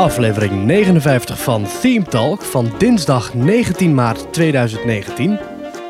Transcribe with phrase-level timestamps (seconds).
[0.00, 5.38] aflevering 59 van Theme Talk van dinsdag 19 maart 2019.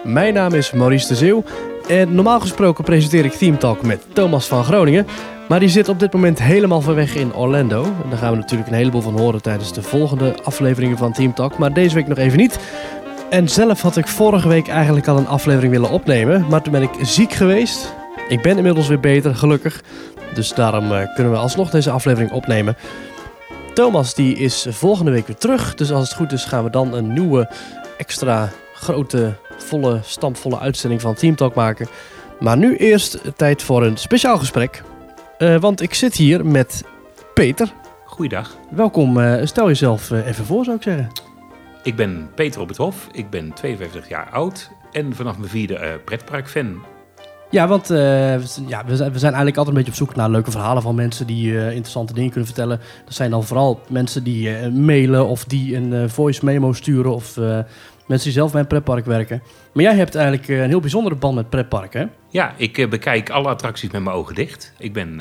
[0.04, 1.44] Mijn naam is Maurice de Zeeuw
[1.88, 5.06] en normaal gesproken presenteer ik Theme Talk met Thomas van Groningen.
[5.48, 7.82] Maar die zit op dit moment helemaal ver weg in Orlando.
[8.08, 11.58] Daar gaan we natuurlijk een heleboel van horen tijdens de volgende afleveringen van Team Talk.
[11.58, 12.58] Maar deze week nog even niet.
[13.30, 16.46] En zelf had ik vorige week eigenlijk al een aflevering willen opnemen.
[16.48, 17.94] Maar toen ben ik ziek geweest.
[18.28, 19.82] Ik ben inmiddels weer beter, gelukkig.
[20.34, 22.76] Dus daarom eh, kunnen we alsnog deze aflevering opnemen.
[23.74, 25.74] Thomas die is volgende week weer terug.
[25.74, 27.50] Dus als het goed is gaan we dan een nieuwe,
[27.98, 31.88] extra grote, volle, stampvolle uitzending van Team Talk maken.
[32.40, 34.82] Maar nu eerst tijd voor een speciaal gesprek.
[35.38, 36.84] Uh, want ik zit hier met
[37.34, 37.72] Peter.
[38.04, 38.56] Goeiedag.
[38.70, 39.18] Welkom.
[39.18, 41.08] Uh, stel jezelf uh, even voor, zou ik zeggen.
[41.82, 43.06] Ik ben Peter op het Hof.
[43.12, 46.82] Ik ben 52 jaar oud en vanaf mijn vierde pretpark-fan.
[47.50, 50.50] Ja, want ja, we, zijn, we zijn eigenlijk altijd een beetje op zoek naar leuke
[50.50, 52.80] verhalen van mensen die interessante dingen kunnen vertellen.
[53.04, 57.36] Dat zijn dan vooral mensen die mailen of die een voice memo sturen of
[58.06, 59.42] mensen die zelf bij een pretpark werken.
[59.72, 62.06] Maar jij hebt eigenlijk een heel bijzondere band met pretparken, hè?
[62.28, 64.72] Ja, ik bekijk alle attracties met mijn ogen dicht.
[64.78, 65.20] Ik ben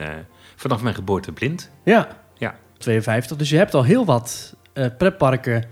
[0.56, 1.72] vanaf mijn geboorte blind.
[1.84, 2.08] Ja.
[2.38, 3.38] ja, 52.
[3.38, 4.56] Dus je hebt al heel wat
[4.98, 5.64] pretparken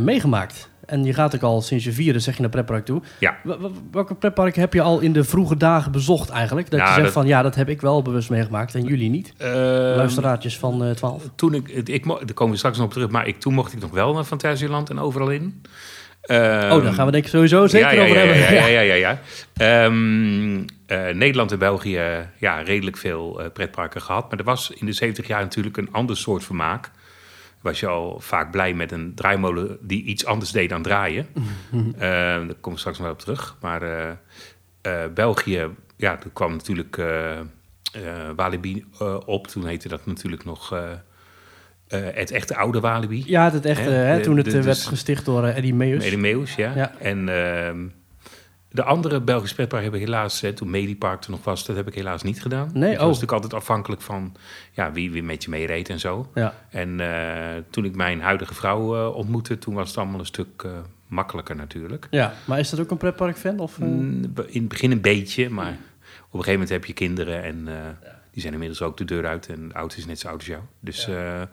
[0.00, 0.70] meegemaakt.
[0.86, 3.02] En je gaat ook al sinds je vierde, zeg je, naar pretpark toe.
[3.18, 3.36] Ja.
[3.90, 6.70] welke pretparken heb je al in de vroege dagen bezocht eigenlijk?
[6.70, 9.32] Dat je zegt van, ja, dat heb ik wel bewust meegemaakt en jullie niet.
[9.38, 9.48] Uh,
[9.96, 11.22] Luisteraartjes van 12.
[11.34, 13.80] Toen ik, ik, daar komen we straks nog op terug, maar ik, toen mocht ik
[13.80, 15.62] nog wel naar Fantasieland en overal in.
[16.30, 18.36] Um, oh, daar gaan we denk ik sowieso zeker ja, ja, over hebben.
[18.36, 18.94] Ja, ja, ja.
[18.94, 19.18] ja,
[19.54, 19.84] ja.
[19.84, 20.64] Um, uh,
[21.12, 24.30] Nederland en België, ja, redelijk veel uh, pretparken gehad.
[24.30, 26.90] Maar er was in de 70 jaar natuurlijk een ander soort vermaak.
[27.66, 31.26] Was je al vaak blij met een draaimolen die iets anders deed dan draaien.
[31.72, 32.00] uh,
[32.48, 33.56] daar kom ik straks nog wel op terug.
[33.60, 34.18] Maar
[35.14, 37.02] België, ja, er kwam natuurlijk
[38.36, 38.84] Walibi
[39.26, 39.46] op.
[39.46, 40.74] Toen heette dat natuurlijk nog...
[41.88, 43.22] Het echte oude Walibi.
[43.26, 46.04] Ja, het echte, hè, hè, toen het de, werd gesticht door Eddie Meus.
[46.04, 46.72] Eddie Meus, ja.
[46.74, 46.92] ja.
[46.98, 47.70] En uh,
[48.76, 51.86] de andere Belgische pretpark heb ik helaas, hè, toen Medipark er nog was, dat heb
[51.86, 52.70] ik helaas niet gedaan.
[52.72, 53.06] Nee, ik was oh.
[53.06, 54.34] natuurlijk altijd afhankelijk van
[54.72, 56.30] ja, wie, wie met je meereed en zo.
[56.34, 56.54] Ja.
[56.68, 57.00] En
[57.70, 60.66] toen ik mijn huidige vrouw ontmoette, toen was het allemaal een stuk
[61.06, 62.06] makkelijker natuurlijk.
[62.10, 63.58] Ja, maar is dat ook een pretpark-fan?
[63.58, 65.78] Of, mm, In het begin een beetje, maar op
[66.32, 67.64] een gegeven moment heb je kinderen en...
[67.66, 68.14] Ja.
[68.36, 70.46] Die zijn inmiddels ook de deur uit en de auto is net zo oud als
[70.46, 70.62] jou.
[70.80, 71.48] Dus ja.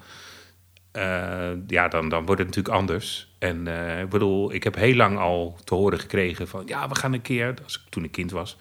[0.98, 3.36] Uh, ja, dan, dan wordt het natuurlijk anders.
[3.40, 6.64] En uh, ik bedoel, ik heb heel lang al te horen gekregen van...
[6.66, 8.58] ja, we gaan een keer, als ik, toen ik kind was...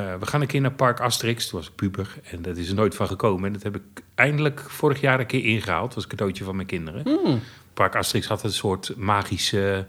[0.00, 1.48] Uh, we gaan een keer naar Park Asterix.
[1.48, 3.46] Toen was ik puber en dat is er nooit van gekomen.
[3.46, 3.82] En dat heb ik
[4.14, 5.86] eindelijk vorig jaar een keer ingehaald.
[5.86, 7.02] Dat was een cadeautje van mijn kinderen.
[7.04, 7.40] Mm.
[7.74, 9.86] Park Asterix had een soort magische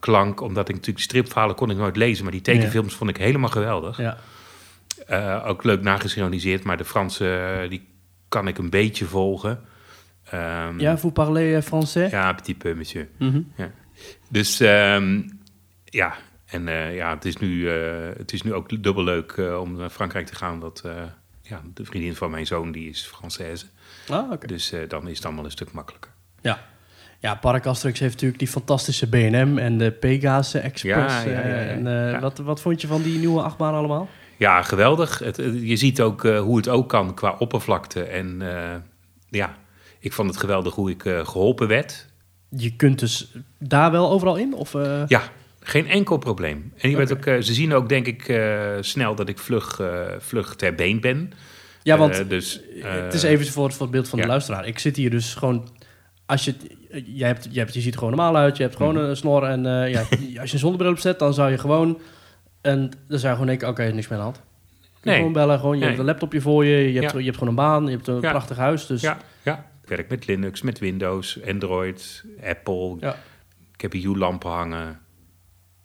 [0.00, 0.40] klank.
[0.40, 2.22] Omdat ik natuurlijk stripverhalen kon ik nooit lezen.
[2.22, 2.98] Maar die tekenfilms ja.
[2.98, 4.00] vond ik helemaal geweldig.
[5.08, 5.42] Ja.
[5.44, 6.64] ook leuk nagesynchroniseerd.
[6.64, 7.88] Maar de Franse, die
[8.28, 9.64] kan ik een beetje volgen.
[10.34, 12.10] Um, ja, vous parlez français?
[12.10, 13.08] Ja, petit peu, monsieur.
[13.18, 13.52] Mm -hmm.
[13.56, 13.70] ja.
[14.28, 15.40] Dus um,
[15.84, 16.14] ja,
[16.46, 19.90] en uh, ja, het is, nu, uh, het is nu ook dubbel leuk om naar
[19.90, 20.60] Frankrijk te gaan.
[20.60, 20.82] Dat,
[21.42, 23.66] ja, de vriendin van mijn zoon, die is Française.
[24.08, 24.46] Ah, okay.
[24.46, 26.10] Dus dan is het allemaal een stuk makkelijker.
[26.40, 26.68] Ja.
[27.18, 31.24] Ja, Park Asterix heeft natuurlijk die fantastische B&M en de Pegasus Express.
[31.24, 32.20] Ja, ja, ja, en.
[32.20, 34.08] Wat, wat vond je van die nieuwe achtbaan allemaal?
[34.36, 35.18] Ja, geweldig.
[35.18, 38.02] Het, je ziet ook hoe het ook kan qua oppervlakte.
[38.02, 38.42] En
[39.28, 39.56] ja,
[40.00, 42.06] ik vond het geweldig hoe ik uh, geholpen werd.
[42.48, 44.54] Je kunt dus daar wel overal in?
[44.54, 45.02] Of, uh...
[45.06, 45.22] Ja,
[45.60, 46.72] geen enkel probleem.
[46.76, 47.16] En je okay.
[47.16, 48.40] ook, uh, ze zien ook, denk ik,
[48.80, 49.80] snel dat ik vlug,
[50.18, 51.32] vlug ter been ben.
[51.82, 54.24] Ja, want dus, het is even voor, voor het beeld van ja.
[54.24, 54.66] de luisteraar.
[54.66, 55.68] Ik zit hier dus gewoon...
[56.26, 56.54] Als je,
[57.04, 59.00] jij hebt, je, hebt, je ziet er gewoon normaal uit, je hebt gewoon mm.
[59.00, 59.42] een snor.
[59.44, 60.00] En ja,
[60.40, 62.00] als je een zonnebril opzet, dan zou je gewoon...
[62.60, 64.48] En dan zou je gewoon denken, oké, okay, niks meer aan de hand.
[65.02, 65.16] Nee.
[65.16, 65.88] Gewoon bellen, gewoon, je nee.
[65.88, 67.18] hebt een laptopje voor je, je hebt, ja.
[67.18, 68.30] je hebt gewoon een baan, je hebt een ja.
[68.30, 68.86] prachtig huis.
[68.86, 69.18] Dus ja
[69.90, 72.96] werk met Linux, met Windows, Android, Apple.
[73.00, 73.16] Ja.
[73.74, 75.00] Ik heb hier lampen hangen.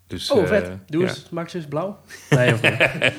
[0.07, 0.71] Dus, oh, vet.
[0.87, 1.27] Doe uh, eens, ja.
[1.31, 1.99] maak ze eens blauw.
[2.29, 2.59] Nee, of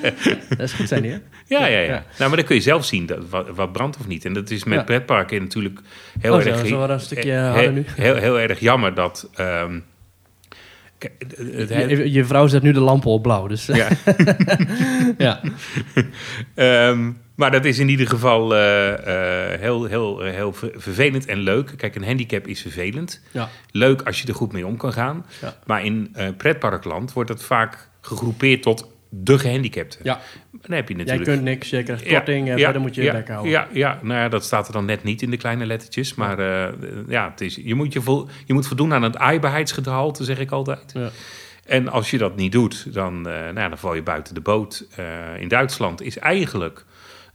[0.49, 1.11] dat is goed zijn, hè?
[1.11, 3.99] Ja, ja, ja, ja, Nou, maar dan kun je zelf zien dat, wat, wat brandt
[3.99, 4.25] of niet.
[4.25, 4.85] En dat is met ja.
[4.85, 5.81] pretparken natuurlijk
[6.21, 6.67] heel oh, erg...
[6.67, 7.85] Zo, een stukje harder nu.
[7.87, 9.31] Heel, heel, erg jammer dat...
[9.41, 9.85] Um,
[10.99, 13.67] je, je, vrouw zet nu de lampen op blauw, dus...
[13.67, 13.89] Ja.
[15.19, 15.41] ja.
[16.89, 18.97] um, maar dat is in ieder geval uh, uh,
[19.61, 21.73] heel, heel, heel vervelend en leuk.
[21.77, 23.23] Kijk, een handicap is vervelend.
[23.31, 23.49] Ja.
[23.71, 25.27] Leuk als je er goed mee om kan gaan.
[25.41, 25.57] Ja.
[25.67, 29.99] Maar in uh, pretparkland wordt dat vaak gegroepeerd tot de gehandicapte.
[30.03, 30.21] Ja.
[30.51, 31.27] Dan heb je natuurlijk...
[31.27, 33.51] Jij kunt niks, je krijgt korting, ja, verder moet je je ja, bek houden.
[33.51, 36.15] Ja, ja, nou ja, dat staat er dan net niet in de kleine lettertjes.
[36.15, 36.41] Maar
[37.09, 40.51] ja, het is, je, moet je, vo, je moet voldoen aan het aaibaarheidsgehalte, zeg ik
[40.51, 40.93] altijd.
[40.95, 41.11] Ja.
[41.67, 44.87] En als je dat niet doet, dan, nou ja, dan val je buiten de boot.
[45.39, 46.85] in Duitsland is eigenlijk...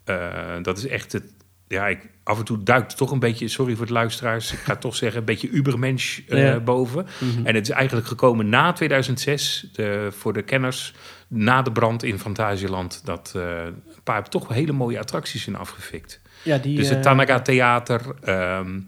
[0.06, 1.24] Uh, dat is echt het,
[1.68, 4.76] ja, ik, af en toe duikt toch een beetje, sorry voor de luisteraars, ik ga
[4.76, 6.60] toch zeggen, een beetje ubermensch eh, Ja.
[6.60, 7.08] boven.
[7.20, 7.46] Mhm.
[7.46, 10.94] En het is eigenlijk gekomen na 2006, de, voor de kenners,
[11.28, 16.22] na de brand in Fantasieland, dat eh, een paar toch hele mooie attracties zijn afgefikt.
[16.44, 18.80] Ja, die, Dus het eh, Tanaga Theater ehm,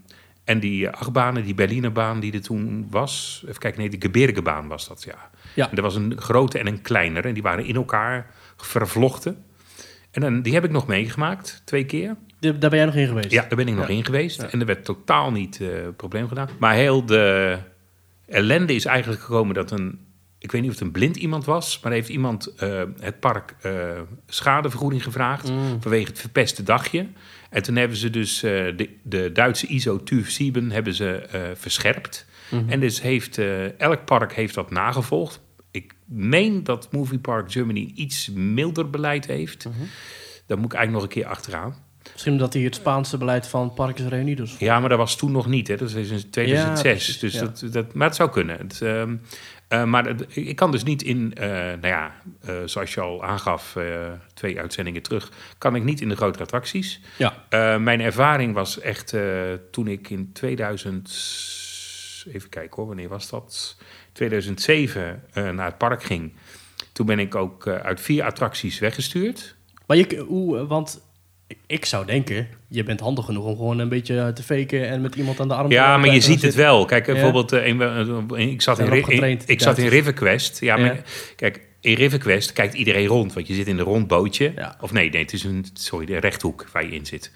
[0.44, 3.42] en die achtbanen, die Berlinerbaan die er toen was.
[3.46, 5.30] Even kijken, nee, de Gebirgebaan was dat, ja.
[5.54, 5.70] Ja.
[5.70, 9.44] En er was een grote en een kleinere en die waren in elkaar vervlochten.
[10.14, 12.16] En dan, die heb ik nog meegemaakt, twee keer.
[12.40, 13.30] daar ben jij nog in geweest?
[13.30, 13.94] Ja, daar ben ik nog Ja.
[13.94, 14.40] in geweest.
[14.42, 14.50] Ja.
[14.50, 16.48] En er werd totaal niet eh probleem gedaan.
[16.58, 17.58] Maar heel de
[18.26, 19.98] ellende is eigenlijk gekomen dat een...
[20.38, 23.54] Ik weet niet of het een blind iemand was, maar heeft iemand eh, het park
[23.60, 23.72] eh,
[24.26, 25.82] schadevergoeding gevraagd Mm.
[25.82, 27.06] vanwege het verpeste dagje.
[27.50, 31.26] En toen hebben ze dus de, de Duitse ISO TÜV 7 hebben ze
[31.58, 32.26] verscherpt.
[32.50, 32.68] Mhm.
[32.70, 33.38] En dus heeft
[33.78, 35.40] elk park heeft dat nagevolgd.
[36.04, 39.64] Meen dat Movie Park Germany iets milder beleid heeft.
[39.64, 39.74] Mhm.
[40.46, 41.74] Daar moet ik eigenlijk nog een keer achteraan.
[42.12, 44.56] Misschien omdat hij het Spaanse beleid van Parques Reunidos...
[44.58, 45.68] Ja, maar dat was toen nog niet.
[45.68, 45.76] Hè.
[45.76, 46.82] Dat is in 2006.
[46.82, 47.40] precies, dus ja.
[47.40, 48.58] dat, dat, maar het zou kunnen.
[48.58, 49.16] Het, ehm,
[49.68, 53.24] eh, maar het- ik kan dus niet in, eh, nou ja, eh, zoals je al
[53.24, 57.00] aangaf, eh, twee uitzendingen terug, kan ik niet in de grote attracties.
[57.18, 57.44] Ja.
[57.48, 59.22] Eh, mijn ervaring was echt eh,
[59.70, 61.08] toen ik in 2000,
[62.32, 63.76] even kijken hoor, wanneer was dat?
[64.14, 66.32] 2007 eh, naar het park ging.
[66.92, 69.54] Toen ben ik ook eh, uit vier attracties weggestuurd.
[69.86, 71.00] Maar je, hoe, eh, want
[71.66, 75.14] ik zou denken, je bent handig genoeg om gewoon een beetje te faken en met
[75.14, 76.84] iemand aan de arm te Ja, maar je ziet het wel.
[76.84, 77.12] Kijk, Ja.
[77.12, 79.88] bijvoorbeeld, ik zat, in, in, ik zat in.
[79.88, 80.60] Riverquest.
[80.60, 80.84] Ja, Ja.
[80.84, 81.02] maar
[81.36, 84.52] kijk, in Riverquest kijkt iedereen rond, want je zit in een rond bootje.
[84.56, 84.76] Ja.
[84.80, 87.32] Of nee, nee, het is een, sorry, de rechthoek waar je in zit.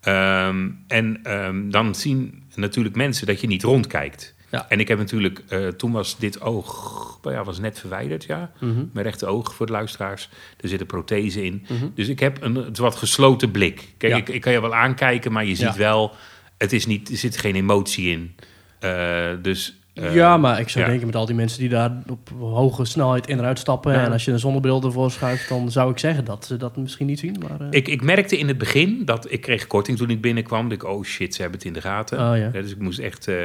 [0.00, 4.33] Ehm, en ehm, dan zien natuurlijk mensen dat je niet rondkijkt.
[4.54, 4.66] Ja.
[4.68, 8.50] En ik heb natuurlijk, eh, toen was dit oog, nou ja, was net verwijderd, ja.
[8.60, 8.84] Mhm.
[8.92, 10.28] Mijn rechter oog voor de luisteraars.
[10.60, 11.66] Er zit een prothese in.
[11.68, 11.86] Mhm.
[11.94, 13.94] Dus ik heb een het wat gesloten blik.
[13.98, 14.18] Kijk, Ja.
[14.18, 16.12] ik, ik kan je wel aankijken, maar je ziet wel...
[16.58, 18.34] Het is niet, er zit geen emotie in.
[18.78, 19.78] Eh, dus...
[19.94, 20.90] eh, ja, maar ik zou ja.
[20.90, 23.92] denken met al die mensen die daar op hoge snelheid in en uit stappen...
[23.92, 24.04] Ja.
[24.04, 27.06] en als je een zonnebril ervoor schuift, dan zou ik zeggen dat ze dat misschien
[27.06, 27.42] niet zien.
[27.48, 30.68] Maar, eh, Ik, ik merkte in het begin dat ik kreeg korting toen ik binnenkwam.
[30.68, 32.30] Dat ik, oh shit, ze hebben het in de gaten.
[32.30, 32.48] Oh, ja.
[32.48, 33.36] dus ik moest echt eh,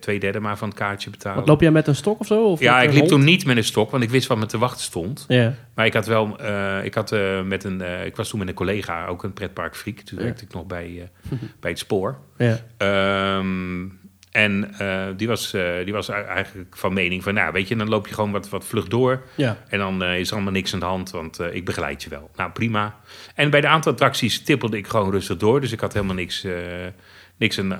[0.00, 1.38] twee derde maar van het kaartje betalen.
[1.38, 2.44] wat, loop jij met een stok of zo?
[2.44, 3.08] Of ja, ik liep hond?
[3.10, 5.26] toen niet met een stok, want ik wist wat me te wachten stond.
[5.74, 6.36] Maar ik had wel,
[6.82, 9.98] ik had met een, ik was toen met een collega, ook een pretparkfreak.
[9.98, 11.10] Toen werkte ik nog bij,
[11.60, 12.18] bij het spoor.
[12.36, 12.58] ja.
[12.76, 13.86] Ehm,
[14.30, 17.88] en eh, die, was, eh, die was eigenlijk van mening van, nou weet je, dan
[17.88, 19.22] loop je gewoon wat, wat vlug door.
[19.34, 19.56] ja.
[19.68, 22.30] En dan eh, is er allemaal niks aan de hand, want ik begeleid je wel.
[22.36, 22.96] Nou, prima.
[23.34, 25.60] En bij de aantal attracties tippelde ik gewoon rustig door.
[25.60, 26.46] Dus ik had helemaal niks,
[27.36, 27.72] niks aan...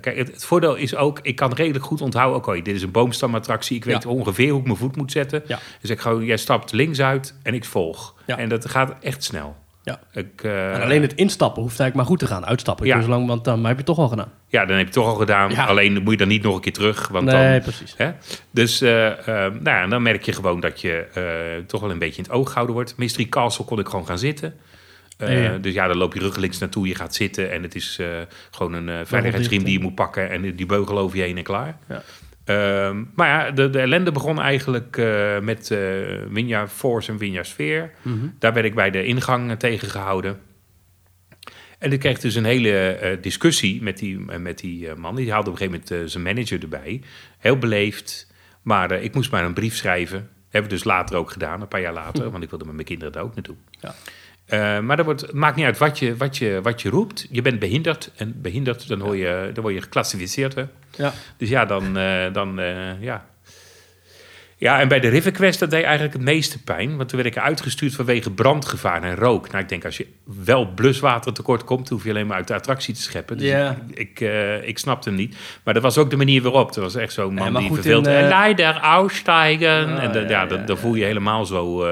[0.00, 2.36] kijk, het, het voordeel is ook, ik kan redelijk goed onthouden...
[2.38, 3.76] oké, dit is een boomstamattractie.
[3.76, 4.08] Ik weet Ja.
[4.10, 5.42] ongeveer hoe ik mijn voet moet zetten.
[5.46, 5.58] Ja.
[5.80, 8.14] Dus ik gewoon, jij stapt links uit en ik volg.
[8.26, 9.56] En dat gaat echt snel.
[9.86, 10.00] Ja.
[10.12, 12.46] Ik, eh, En alleen het instappen hoeft eigenlijk maar goed te gaan.
[12.46, 13.00] Uitstappen, Ja.
[13.00, 14.28] zolang, want dan heb je het toch al gedaan.
[14.48, 15.50] Ja, dan heb je toch al gedaan.
[15.50, 15.64] Ja.
[15.66, 17.08] Alleen moet je dan niet nog een keer terug.
[17.08, 17.94] Want nee, dan, precies.
[17.96, 18.10] Hè?
[18.50, 21.06] Dus eh, eh, nou ja, dan merk je gewoon dat je
[21.66, 22.96] toch wel een beetje in het oog gehouden wordt.
[22.96, 24.54] Mystery Castle kon ik gewoon gaan zitten.
[25.18, 25.58] Ja.
[25.58, 28.00] Dus ja, dan loop je ruggelings naartoe, je gaat zitten en het is
[28.50, 31.76] gewoon een veiligheidsriem die je moet pakken en die beugel over je heen en klaar.
[31.88, 32.02] Ja.
[32.46, 35.78] Ehm, maar ja, de, de ellende begon eigenlijk eh, met eh
[36.28, 37.90] Winja Force en Winja Sphere.
[38.02, 38.26] Mhm.
[38.38, 40.38] Daar werd ik bij de ingang eh, tegengehouden.
[41.78, 45.14] En ik kreeg dus een hele discussie met die, met die man.
[45.14, 47.02] Die haalde op een gegeven moment zijn manager erbij.
[47.38, 48.32] Heel beleefd.
[48.62, 50.30] Maar ik moest maar een brief schrijven.
[50.42, 52.30] Hebben we dus later ook gedaan, een paar jaar later.
[52.30, 53.56] Want ik wilde met mijn kinderen daar ook naartoe.
[53.80, 53.94] Ja.
[54.46, 57.26] Eh, maar dat wordt, maakt niet uit wat je, wat, je, wat je roept.
[57.30, 58.10] Je bent behinderd.
[58.16, 60.54] En behinderd, dan, hoor je, dan word je geclassificeerd.
[60.54, 60.64] Hè?
[60.96, 61.12] Ja.
[61.36, 63.26] Dus ja, dan, eh, dan eh, ja.
[64.58, 66.96] Ja, en bij de River Quest, dat deed eigenlijk het meeste pijn.
[66.96, 69.50] Want toen werd ik uitgestuurd vanwege brandgevaar en rook.
[69.50, 71.88] Nou, ik denk, als je wel bluswater tekort komt...
[71.88, 73.38] hoef je alleen maar uit de attractie te scheppen.
[73.38, 73.78] Dus Ja.
[73.94, 74.30] ik, ik,
[74.64, 75.36] ik snapte hem niet.
[75.62, 76.76] Maar dat was ook de manier waarop.
[76.76, 79.96] Er was echt zo'n man die in, eh, Leider, aussteigen.
[79.96, 81.86] Ah, en dan, ja, ja, ja, dan, voel je helemaal zo...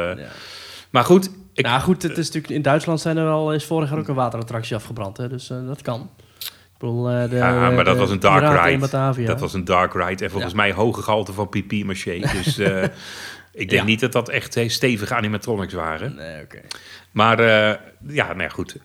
[0.91, 3.91] Maar goed, ik, nou goed, het is natuurlijk, in Duitsland zijn er wel, is vorig
[3.91, 5.17] jaar ook een waterattractie afgebrand.
[5.17, 6.11] Hè, dus eh, dat kan.
[6.39, 9.27] Ik bedoel, eh, de, Ja, maar dat was een dark ride.
[9.27, 10.25] Dat was een dark ride.
[10.25, 10.59] En volgens Ja.
[10.59, 12.19] mij hoge gehalte van pipi maché.
[12.19, 12.83] Dus eh,
[13.63, 13.85] ik denk Ja.
[13.85, 16.15] niet dat dat echt stevige animatronics waren.
[16.15, 16.61] Nee, oké.
[17.11, 17.43] Maar
[18.07, 18.77] ja, nou goed.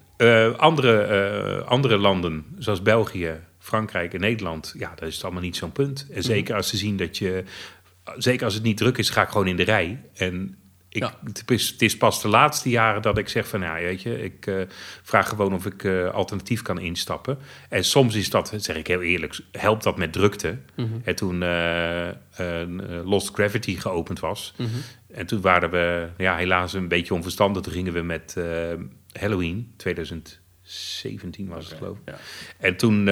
[0.58, 4.74] Andere, andere landen, zoals België, Frankrijk en Nederland...
[4.78, 6.06] ja, dat is het allemaal niet zo'n punt.
[6.08, 6.18] Mhm.
[6.18, 7.44] En zeker als ze zien dat je...
[8.18, 10.02] Zeker als het niet druk is, ga ik gewoon in de rij.
[10.16, 10.58] En
[10.90, 11.14] ik, Ja.
[11.24, 13.62] het, is, het is pas de laatste jaren dat ik zeg van...
[13.62, 14.62] ja, weet je, ik eh,
[15.04, 17.38] vraag gewoon of ik eh, alternatief kan instappen.
[17.70, 20.58] En soms is dat, zeg ik heel eerlijk, helpt dat met drukte.
[20.76, 20.88] Mhm.
[21.04, 22.10] En toen eh,
[23.04, 24.54] Lost Gravity geopend was...
[24.58, 24.70] Mhm.
[25.14, 27.62] En toen waren we ja, helaas een beetje onverstandig.
[27.64, 28.36] Toen gingen we met
[29.12, 29.74] Halloween
[30.62, 32.04] 17 was het geloof ik.
[32.06, 32.18] Ja.
[32.58, 33.06] En toen,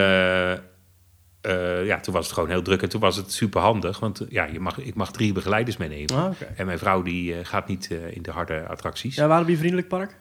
[1.47, 2.81] eh, ja, toen was het gewoon heel druk.
[2.81, 3.99] En toen was het super handig.
[3.99, 6.15] Want eh, ja, je mag, ik mag drie begeleiders meenemen.
[6.15, 6.53] Ah, oké.
[6.55, 9.15] En mijn vrouw die eh, gaat niet in de harde attracties.
[9.15, 10.15] Ja, Walibi Vriendelijk Park?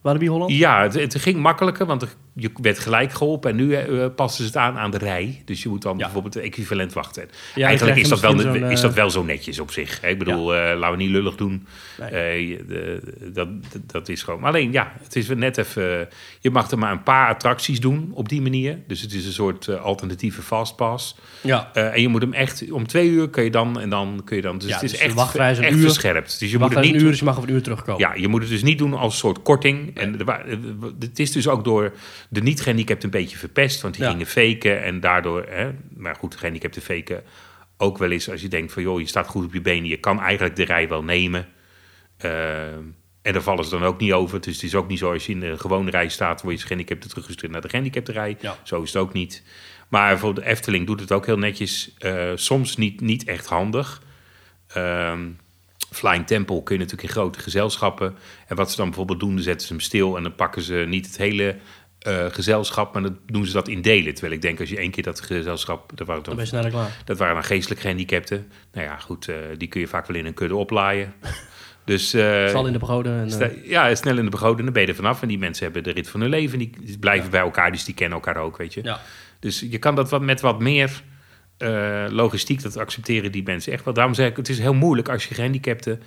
[0.00, 0.50] Walibi Holland?
[0.52, 3.50] Ja, het, het ging makkelijker, want je werd gelijk geholpen.
[3.50, 5.42] En nu eh, passen ze het aan aan de rij.
[5.44, 6.04] Dus je moet dan Ja.
[6.04, 7.28] bijvoorbeeld het equivalent wachten.
[7.54, 10.00] Ja, Eigenlijk is dat, wel, is dat wel zo netjes op zich.
[10.00, 10.08] hè.
[10.08, 11.66] Ik bedoel, eh, laten we niet lullig doen.
[12.12, 12.58] Nee.
[12.58, 12.98] Eh,
[13.32, 13.48] dat,
[13.86, 14.40] dat, is gewoon...
[14.40, 16.08] Maar alleen, ja, het is net even...
[16.40, 18.78] je mag er maar een paar attracties doen op die manier.
[18.86, 21.16] Dus het is een soort eh, alternatieve fastpass.
[21.40, 21.70] Ja.
[21.72, 22.70] Eh, en je moet hem echt...
[22.70, 23.80] Om twee uur kun je dan...
[23.80, 24.58] En dan kun je dan...
[24.58, 25.80] Dus Ja, het is dus echt, een echt uur.
[25.82, 26.38] verscherpt.
[26.38, 28.00] Dus je moet het een niet uur, dus je mag over een uur terugkomen.
[28.00, 29.89] ja, je moet het dus niet doen als een soort korting.
[29.94, 30.44] En wa-
[31.00, 31.92] het is dus ook door
[32.28, 33.80] de niet-gehandicapten een beetje verpest.
[33.80, 34.10] Want die Ja.
[34.10, 35.46] gingen faken en daardoor...
[35.48, 37.22] Hè, maar goed, gehandicapten faken
[37.76, 38.82] ook wel eens als je denkt van...
[38.82, 41.46] joh, je staat goed op je benen, je kan eigenlijk de rij wel nemen.
[42.16, 42.82] Ehm,
[43.22, 44.40] en daar vallen ze dan ook niet over.
[44.40, 46.42] Dus het is ook niet zo als je in de gewone rij staat...
[46.42, 48.36] word je gehandicapte teruggestuurd naar de gehandicapte rij.
[48.40, 48.56] Ja.
[48.62, 49.42] Zo is het ook niet.
[49.88, 51.94] Maar voor de Efteling doet het ook heel netjes.
[51.98, 54.02] Eh, soms niet, niet echt handig.
[54.66, 55.28] Ehm,
[55.90, 58.14] Flying Temple kun je natuurlijk in grote gezelschappen.
[58.46, 60.84] En wat ze dan bijvoorbeeld doen, dan zetten ze hem stil en dan pakken ze
[60.88, 61.56] niet het hele
[61.98, 64.12] eh, gezelschap, maar dan doen ze dat in delen.
[64.12, 66.96] Terwijl ik denk, als je één keer dat gezelschap, dat waren, Dan dan, sneller klaar.
[67.04, 68.46] dat waren dan geestelijk gehandicapten.
[68.72, 71.12] Nou ja, goed, eh, die kun je vaak wel in een kudde oplaaien.
[71.84, 73.20] Dus eh, Zal in de begoden.
[73.20, 75.22] En, sta- ja, snel in de begroting, dan ben je er vanaf.
[75.22, 77.84] En die mensen hebben de rit van hun leven, die, die blijven bij elkaar, dus
[77.84, 78.80] die kennen elkaar ook, weet je.
[78.82, 79.00] ja.
[79.40, 81.02] Dus je kan dat wat, met wat meer
[81.60, 83.94] eh, logistiek, dat accepteren die mensen echt wel.
[83.94, 86.02] Daarom zeg ik, het is heel moeilijk als je gehandicapten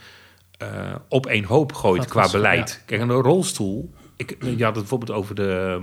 [0.57, 0.67] eh,
[1.10, 2.83] op één hoop gooit Dat qua was- beleid.
[2.86, 5.81] Kijk, een rolstoel, ik, je had het bijvoorbeeld over de,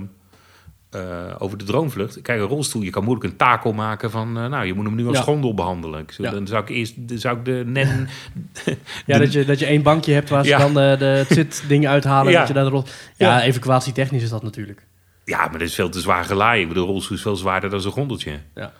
[0.89, 2.21] eh, over de droomvlucht.
[2.21, 5.07] Kijk, een rolstoel, je kan moeilijk een takel maken van, nou, je moet hem nu
[5.07, 5.23] als Ja.
[5.23, 6.05] gondel behandelen.
[6.17, 6.31] Ja.
[6.31, 8.07] Dan zou ik eerst dan zou ik de nen...
[9.05, 11.89] Ja, dat je, dat je één bankje hebt waar ze dan de, de het zitdingen
[11.89, 12.31] uithalen.
[12.31, 12.39] Ja.
[12.39, 12.83] Dat je daar de rol...
[13.17, 13.41] Ja, Ja.
[13.43, 14.85] evacuatietechnisch is dat natuurlijk.
[15.25, 16.61] ja, maar dat is veel te zwaar gelaaien.
[16.61, 18.39] Ik bedoel, de rolstoel is veel zwaarder dan zo'n gondeltje.
[18.55, 18.73] Ja.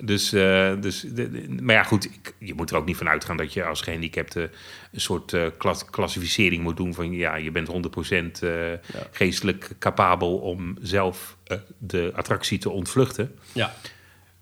[0.00, 3.08] Dus, eh, dus de- de- maar ja, goed, ik- je moet er ook niet van
[3.08, 4.50] uitgaan dat je als gehandicapte
[4.92, 8.72] een soort klas- klassificering moet doen van ja, je bent 100% eh,
[9.10, 11.36] geestelijk capabel om zelf
[11.78, 13.34] de attractie te ontvluchten.
[13.52, 13.74] Ja.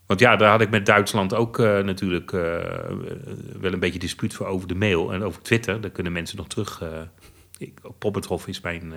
[0.07, 4.69] Want ja, daar had ik met Duitsland ook natuurlijk wel een beetje dispuut voor over
[4.69, 5.81] de mail en over Twitter.
[5.81, 6.83] Daar kunnen mensen nog terug.
[7.59, 8.93] ik, Poppethof is mijn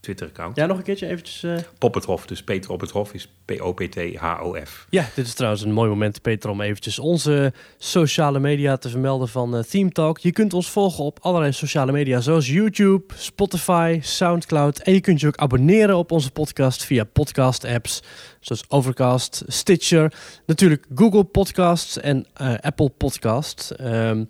[0.00, 0.56] Twitter-account.
[0.56, 1.42] ja, nog een keertje eventjes...
[1.42, 4.86] eh, Poppethof, dus Peter op het Hof is P-O-P-T-H-O-F.
[4.90, 9.28] Ja, dit is trouwens een mooi moment, Peter, om eventjes onze sociale media te vermelden
[9.28, 10.18] van eh, Theme Talk.
[10.18, 14.78] Je kunt ons volgen op allerlei sociale media, zoals YouTube, Spotify, Soundcloud.
[14.78, 18.02] En je kunt je ook abonneren op onze podcast via podcast-apps,
[18.40, 20.12] zoals Overcast, Stitcher,
[20.46, 23.76] natuurlijk Google Podcasts en eh, Apple Podcasts.
[23.76, 24.24] Ehm,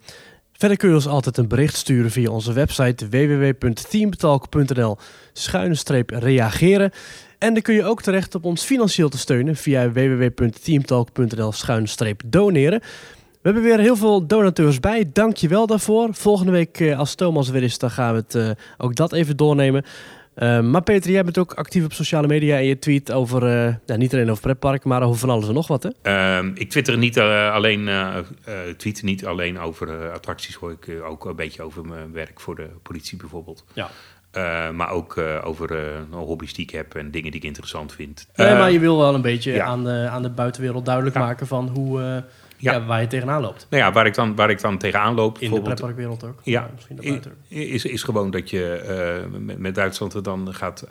[0.61, 4.97] Verder kun je ons altijd een bericht sturen via onze website www.teamtalk.nl
[5.33, 6.91] schuine streep reageren.
[7.39, 12.23] En dan kun je ook terecht op ons financieel te steunen via www.teamtalk.nl schuine streep
[12.27, 12.81] doneren.
[12.81, 15.11] We hebben weer heel veel donateurs bij.
[15.13, 16.09] Dank je wel daarvoor.
[16.15, 19.13] Volgende week eh, als Thomas er weer is, dan gaan we het, eh, ook dat
[19.13, 19.85] even doornemen.
[20.35, 23.75] Eh, maar Peter, jij bent ook actief op sociale media en je tweet over, eh,
[23.87, 25.83] ja, niet alleen over pretparken, maar over van alles en nog wat.
[25.83, 25.91] Hè?
[26.03, 31.03] Ehm, ik twitter niet eh, alleen, eh eh, tweet niet alleen over attracties, hoor ik
[31.03, 33.65] ook een beetje over mijn werk voor de politie bijvoorbeeld.
[33.73, 33.91] Ja.
[34.31, 37.93] Eh, maar ook eh, over eh, hobby's die ik heb en dingen die ik interessant
[37.93, 38.27] vind.
[38.35, 39.65] Nee, maar je wil wel een beetje ja.
[39.65, 41.23] aan, de, aan de buitenwereld duidelijk Ja.
[41.23, 42.25] maken van hoe, Ja.
[42.57, 42.85] ja.
[42.85, 43.67] waar je tegenaan loopt.
[43.71, 46.41] Nou ja, waar ik dan, waar ik dan tegenaan loop, In de pretparkwereld ook.
[46.43, 50.87] Ja, misschien is, is gewoon dat je met, met Duitsland er dan gaat,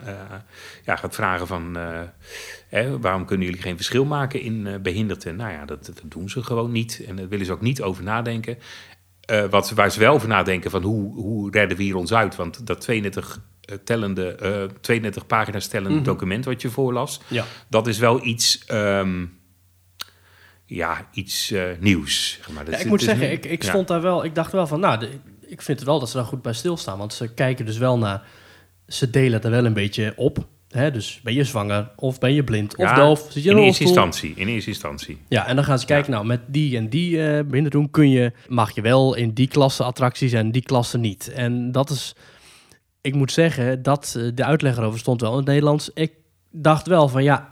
[0.85, 1.77] ja, gaat vragen van...
[2.69, 5.35] hè, waarom kunnen jullie geen verschil maken in eh behinderten?
[5.35, 7.03] Nou ja, dat, dat doen ze gewoon niet.
[7.07, 8.57] En daar willen ze ook niet over nadenken.
[9.29, 12.35] Eh, wat, waar ze wel over nadenken van hoe, hoe redden we hier ons uit?
[12.35, 16.03] Want dat 32, eh, tellende, eh 32 pagina's tellende Mhm.
[16.05, 17.21] document wat je voorlas...
[17.27, 17.45] Ja.
[17.69, 18.65] dat is wel iets...
[18.65, 19.25] ehm,
[20.65, 22.31] ja, iets eh, nieuws.
[22.37, 22.65] Zeg maar.
[22.65, 23.69] Dat Ja, ik moet het zeggen, ik, ik ja.
[23.69, 25.09] stond daar wel, ik dacht wel van, nou, de-
[25.47, 26.97] ik vind het wel dat ze daar goed bij stilstaan.
[26.97, 28.27] Want ze kijken dus wel naar,
[28.87, 30.47] ze delen er wel een beetje op.
[30.69, 30.91] Hè?
[30.91, 33.63] Dus ben je zwanger, of ben je blind, of Ja, doof, zit je in in
[33.63, 34.33] eerste instantie.
[34.35, 35.17] In eerste instantie.
[35.27, 38.31] Ja, en dan gaan ze kijken, nou, met die en die eh behinderden kun je,
[38.47, 41.31] mag je wel in die klasse attracties en die klasse niet.
[41.31, 42.15] En dat is,
[43.01, 45.91] ik moet zeggen, dat eh, de uitleg erover stond wel in het Nederlands.
[45.93, 46.13] Ik
[46.51, 47.49] dacht wel van, ja,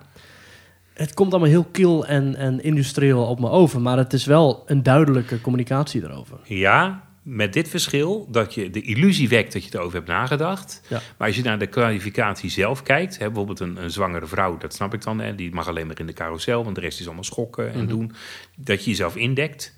[0.93, 4.63] het komt allemaal heel kil en, en industrieel op me over, maar het is wel
[4.65, 6.37] een duidelijke communicatie erover.
[6.43, 10.81] Ja, met dit verschil dat je de illusie wekt dat je erover hebt nagedacht.
[10.89, 11.01] Ja.
[11.17, 14.73] Maar als je naar de kwalificatie zelf kijkt, hè, bijvoorbeeld een, een zwangere vrouw, dat
[14.73, 17.05] snap ik dan, hè, die mag alleen maar in de carousel, want de rest is
[17.05, 17.87] allemaal schokken en Mhm.
[17.87, 18.11] doen.
[18.55, 19.75] Dat je jezelf indekt.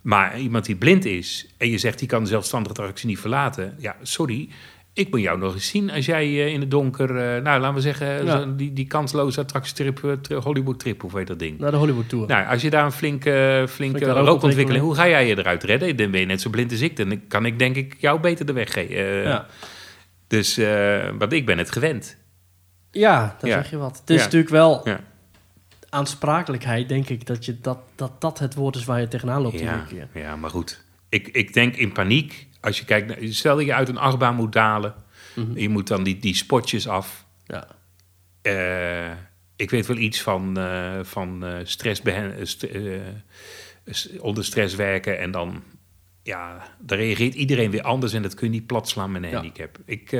[0.00, 3.74] Maar iemand die blind is en je zegt die kan de zelfstandige attractie niet verlaten,
[3.78, 4.48] ja, sorry.
[4.92, 7.74] Ik moet jou nog eens zien als jij eh, in het donker, eh, nou laten
[7.74, 8.44] we zeggen, Ja.
[8.44, 11.58] die, die kansloze attractietrip, eh, Hollywood trip, hoe heet dat ding?
[11.58, 12.26] Naar de Hollywood Tour.
[12.26, 15.96] Nou, als je daar een flinke, flinke Flinke rookontwikkeling, hoe ga jij je eruit redden?
[15.96, 16.96] Dan ben je net zo blind als ik.
[16.96, 19.04] Dan kan ik denk ik jou beter de weg geven.
[19.22, 19.46] Ja.
[20.26, 22.16] Dus, eh, want ik ben het gewend.
[22.90, 23.56] ja, daar Ja.
[23.62, 23.98] zeg je wat.
[24.00, 25.00] Het is natuurlijk wel Ja.
[25.88, 29.58] aansprakelijkheid, denk ik, dat, je dat, dat dat het woord is waar je tegenaan loopt
[29.60, 30.08] Ja, keer.
[30.14, 30.84] ja, maar goed.
[31.08, 34.34] Ik, ik denk in paniek, als je kijkt, naar- stel dat je uit een achtbaan
[34.34, 34.94] moet dalen.
[35.34, 35.58] Mhm.
[35.58, 37.26] Je moet dan die, die spotjes af.
[37.46, 37.66] Ja.
[38.42, 39.10] Eh,
[39.56, 42.02] ik weet wel iets van, eh, van eh, stress
[43.86, 45.18] st- onder stress werken.
[45.18, 45.62] En dan,
[46.22, 48.12] ja, dan reageert iedereen weer anders.
[48.12, 49.34] En dat kun je niet plat slaan met een Ja.
[49.34, 49.78] handicap.
[49.84, 50.10] Ik,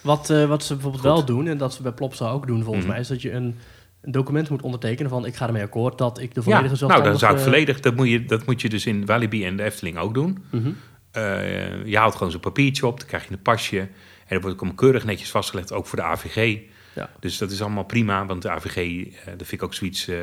[0.00, 1.12] Wat, wat ze bijvoorbeeld Goed.
[1.12, 2.92] wel doen, en dat ze bij Plopsa ook doen volgens Mhm.
[2.92, 3.56] mij, is dat je een,
[4.00, 6.76] een document moet ondertekenen van ik ga ermee akkoord dat ik de ja, volledige nou,
[6.76, 7.10] zelfstandige...
[7.10, 9.62] dan zou ik volledig, dat moet, je, dat moet je dus in Walibi en de
[9.62, 10.44] Efteling ook doen.
[10.50, 10.70] Mhm.
[11.14, 13.78] Eh, je haalt gewoon zo'n papiertje op, dan krijg je een pasje.
[13.78, 16.58] En dat wordt ook keurig netjes vastgelegd, ook voor de AVG.
[16.94, 17.10] Ja.
[17.20, 20.08] Dus dat is allemaal prima, want de AVG, eh dat vind ik ook zoiets...
[20.08, 20.16] eh,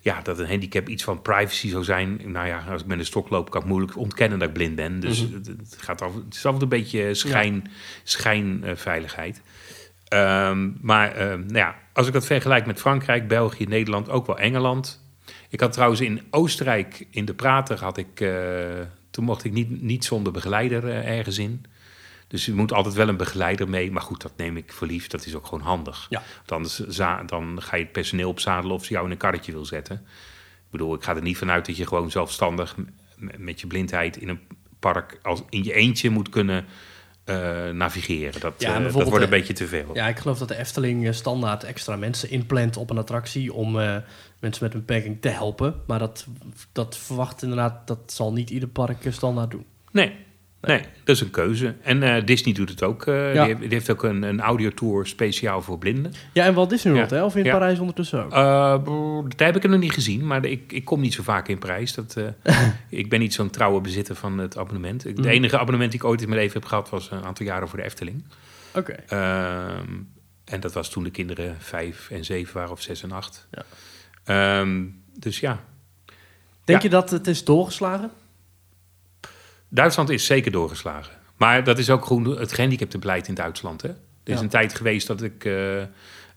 [0.00, 2.20] ja, dat een handicap iets van privacy zou zijn.
[2.24, 4.74] Nou ja, als ik met een stok loop, kan ik moeilijk ontkennen dat ik blind
[4.74, 5.00] ben.
[5.00, 5.34] Dus Mhm.
[5.34, 7.70] het, het gaat af, het is altijd een beetje schijn,
[8.02, 9.40] schijnveiligheid.
[10.08, 14.38] Ehm, maar eh, nou ja, als ik dat vergelijk met Frankrijk, België, Nederland, ook wel
[14.38, 15.06] Engeland.
[15.48, 18.28] Ik had trouwens in Oostenrijk, in de Prater, had ik, eh,
[19.18, 21.64] toen mocht ik niet, niet zonder begeleider eh, ergens in.
[22.28, 23.90] Dus je moet altijd wel een begeleider mee.
[23.92, 25.06] Maar goed, dat neem ik voor lief.
[25.06, 26.06] Dat is ook gewoon handig.
[26.08, 26.22] Ja.
[26.36, 26.76] Want anders
[27.26, 29.96] dan ga je het personeel opzadelen of ze jou in een karretje wil zetten.
[29.96, 32.76] Ik bedoel, ik ga er niet vanuit dat je gewoon zelfstandig
[33.36, 34.40] met je blindheid in een
[34.78, 36.64] park als in je eentje moet kunnen
[37.28, 38.40] eh, navigeren.
[38.40, 39.90] Dat, Ja, eh, dat wordt een eh, beetje te veel.
[39.92, 43.72] Ja, ik geloof dat de Efteling standaard extra mensen inplant op een attractie om
[44.40, 45.74] mensen met een beperking te helpen.
[45.86, 46.26] Maar dat,
[46.72, 49.64] dat verwacht inderdaad, dat zal niet ieder park standaard doen.
[49.90, 50.14] Nee,
[50.60, 51.74] nee, dat is een keuze.
[51.82, 53.04] En eh, Disney doet het ook.
[53.04, 53.32] Ja.
[53.32, 56.12] die, heeft, die heeft ook een, een audiotour speciaal voor blinden.
[56.32, 57.16] Ja, en Walt Disney World, Ja.
[57.16, 57.24] hè?
[57.24, 57.52] Of in Ja.
[57.52, 58.30] Parijs ondertussen ook?
[58.84, 61.48] Brr, dat heb ik er nog niet gezien, maar ik, ik kom niet zo vaak
[61.48, 61.94] in prijs.
[61.94, 62.16] Dat,
[62.88, 65.02] ik ben niet zo'n trouwe bezitter van het abonnement.
[65.02, 65.24] De Mhm.
[65.28, 67.78] enige abonnement die ik ooit in mijn leven heb gehad was een aantal jaren voor
[67.78, 68.24] de Efteling.
[68.74, 68.92] Oké.
[68.92, 69.86] Ehm,
[70.44, 73.48] en dat was toen de kinderen vijf en zeven waren, of zes en acht.
[73.50, 73.62] Ja.
[74.24, 74.84] Ehm,
[75.18, 75.60] dus ja,
[76.64, 78.10] Denk je dat het is doorgeslagen?
[79.68, 81.12] Duitsland is zeker doorgeslagen.
[81.36, 83.82] Maar dat is ook gewoon het gehandicaptenbeleid in Duitsland.
[83.82, 83.88] Hè?
[83.88, 84.40] Er is Ja.
[84.40, 85.76] een tijd geweest dat ik eh,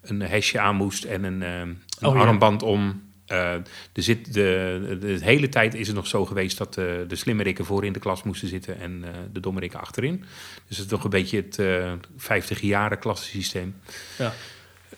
[0.01, 2.21] een hesje aan moest en een, eh, een Oh, ja.
[2.21, 3.09] armband om.
[3.25, 3.63] Eh, er
[3.93, 7.93] zit de, de, hele tijd is het nog zo geweest dat de slimmerikken voor in
[7.93, 10.19] de klas moesten zitten en de dommerikken achterin.
[10.67, 13.75] Dus het is toch een beetje het eh 50 jaren klassensysteem.
[14.17, 14.33] Ja.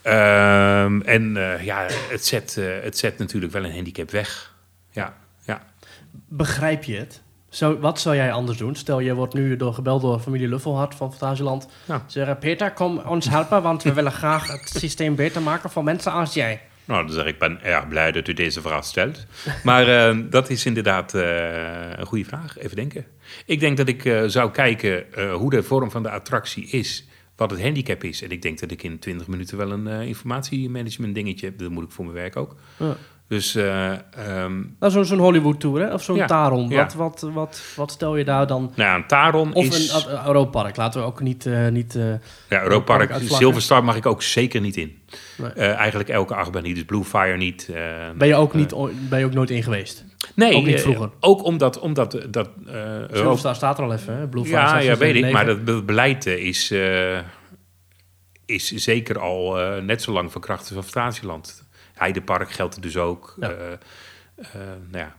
[0.02, 4.56] Ehm, en ja, het zet, het zet natuurlijk wel een handicap weg.
[4.91, 5.65] Ja, ja.
[6.12, 7.22] Begrijp je het?
[7.54, 8.76] Zo, wat zou jij anders doen?
[8.76, 11.68] Stel, je wordt nu door, gebeld door familie Luffelhart van Fantasieland.
[11.86, 11.98] Ja.
[11.98, 15.84] Ze zeggen, Peter, kom ons helpen, want we willen graag het systeem beter maken voor
[15.84, 16.62] mensen als jij.
[16.86, 19.26] Nou, dan zeg ik, ben erg blij dat u deze vraag stelt.
[19.63, 22.58] Maar eh, dat is inderdaad eh, een goede vraag.
[22.58, 23.06] Even denken.
[23.46, 27.52] Ik denk dat ik eh, zou kijken hoe de vorm van de attractie is, wat
[27.52, 28.22] het handicap is.
[28.22, 31.58] En ik denk dat ik in 20 minuten wel een eh, informatiemanagement dingetje heb.
[31.58, 32.56] Dat moet ik voor mijn werk ook.
[32.78, 32.96] Ja.
[33.34, 35.93] Dus eh, ehm, Nou, zo'n zo'n Hollywood Tour, hè?
[35.93, 36.69] Of zo'n Ja, Taron.
[36.69, 36.78] ja.
[36.78, 38.62] Wat, wat, wat, wat stel je daar dan...
[38.76, 39.91] nou ja, een Taron Of is...
[39.93, 40.78] een uh, Europark.
[40.78, 41.46] Laten we ook niet...
[41.46, 42.17] eh, niet eh, Ja,
[42.50, 43.12] Park Europark.
[43.24, 45.02] Silverstar mag ik ook zeker niet in.
[45.38, 45.52] Nee.
[45.52, 47.69] Eigenlijk elke achtbaan niet, dus Bluefire niet.
[47.74, 47.84] eh,
[48.17, 48.74] ben, je ook niet,
[49.10, 50.06] ben je ook nooit in geweest?
[50.36, 51.10] nee, ook niet vroeger.
[51.19, 52.50] ook omdat, omdat dat,
[53.12, 54.28] Silverstar staat er al even, hè?
[54.28, 55.22] Blue Fire Ja, ja weet ik.
[55.22, 55.32] 2009.
[55.34, 56.72] Maar dat be- beleid is,
[58.46, 61.62] is zeker al net zo lang van kracht als Fantasieland.
[62.04, 63.36] Heidepark geldt er dus ook.
[63.39, 63.50] Ja.
[63.50, 63.72] Eh,
[64.36, 64.48] eh,
[64.89, 65.16] nou ja,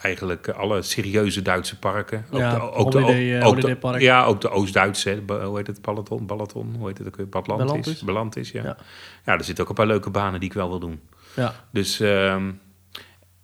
[0.00, 2.24] eigenlijk alle serieuze Duitse parken.
[2.30, 4.00] Ook Ja, de, ook de, Holiday, eh, ook de- Holidaypark.
[4.00, 5.22] ja, ook de Oost-Duitse.
[5.26, 5.82] Hoe heet het?
[5.82, 6.26] Balaton?
[6.26, 6.74] Balaton?
[6.78, 7.28] Hoe heet het ook weer?
[7.28, 7.66] Batlantis?
[7.66, 8.02] Belantis.
[8.02, 8.62] Belantis, ja.
[8.62, 8.76] Ja.
[9.24, 9.32] ja.
[9.38, 11.00] er zitten ook een paar leuke banen die ik wel wil doen.
[11.36, 11.54] Ja.
[11.72, 12.00] Dus...
[12.00, 12.50] ehm,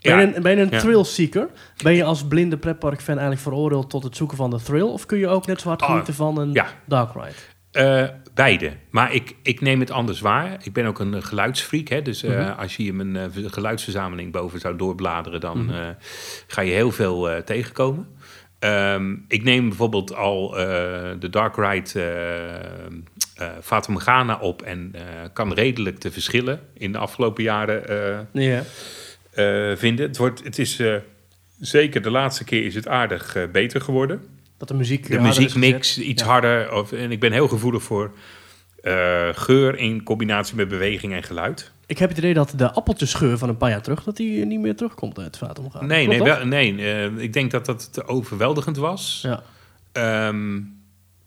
[0.00, 0.78] Ben, ja, je een, ben je een Ja.
[0.78, 1.48] thrill-seeker?
[1.82, 4.82] Ben je als blinde pretpark-fan eigenlijk veroordeeld tot het zoeken van de thrill?
[4.82, 6.66] Of kun je ook net zo hard Ah, genieten van een ja.
[6.86, 7.32] dark ride?
[7.72, 8.72] Eh, beide.
[8.90, 10.56] Maar ik, ik neem het anders waar.
[10.62, 11.88] Ik ben ook een eh, geluidsfreak.
[11.88, 12.02] Hè?
[12.02, 12.58] Dus eh, Mhm.
[12.58, 15.40] als je hier mijn eh, geluidsverzameling boven zou doorbladeren...
[15.40, 15.92] dan Mhm.
[16.46, 18.06] ga je heel veel tegenkomen.
[18.58, 20.50] Ehm, ik neem bijvoorbeeld al
[21.18, 21.90] de Dark Ride
[23.62, 24.62] Fata Morgana op...
[24.62, 24.94] en
[25.32, 28.62] kan redelijk de verschillen in de afgelopen jaren Ja.
[29.76, 30.06] vinden.
[30.06, 30.82] Het, wordt, het is...
[31.60, 34.22] Zeker de laatste keer is het aardig beter geworden
[34.62, 36.04] Dat de muziek de muziekmix gezet.
[36.04, 36.28] iets Ja.
[36.28, 36.72] harder.
[36.72, 38.12] Of, en ik ben heel gevoelig voor
[38.82, 41.70] eh, geur in combinatie met beweging en geluid.
[41.86, 44.02] Ik heb het idee dat de appeltjesgeur van een paar jaar terug...
[44.02, 45.86] dat die niet meer terugkomt uit het vaat omgaan.
[45.86, 49.20] nee, Klopt nee, wel, nee eh, ik denk dat dat te overweldigend was.
[49.22, 49.42] Ja.
[49.92, 50.60] Ehm,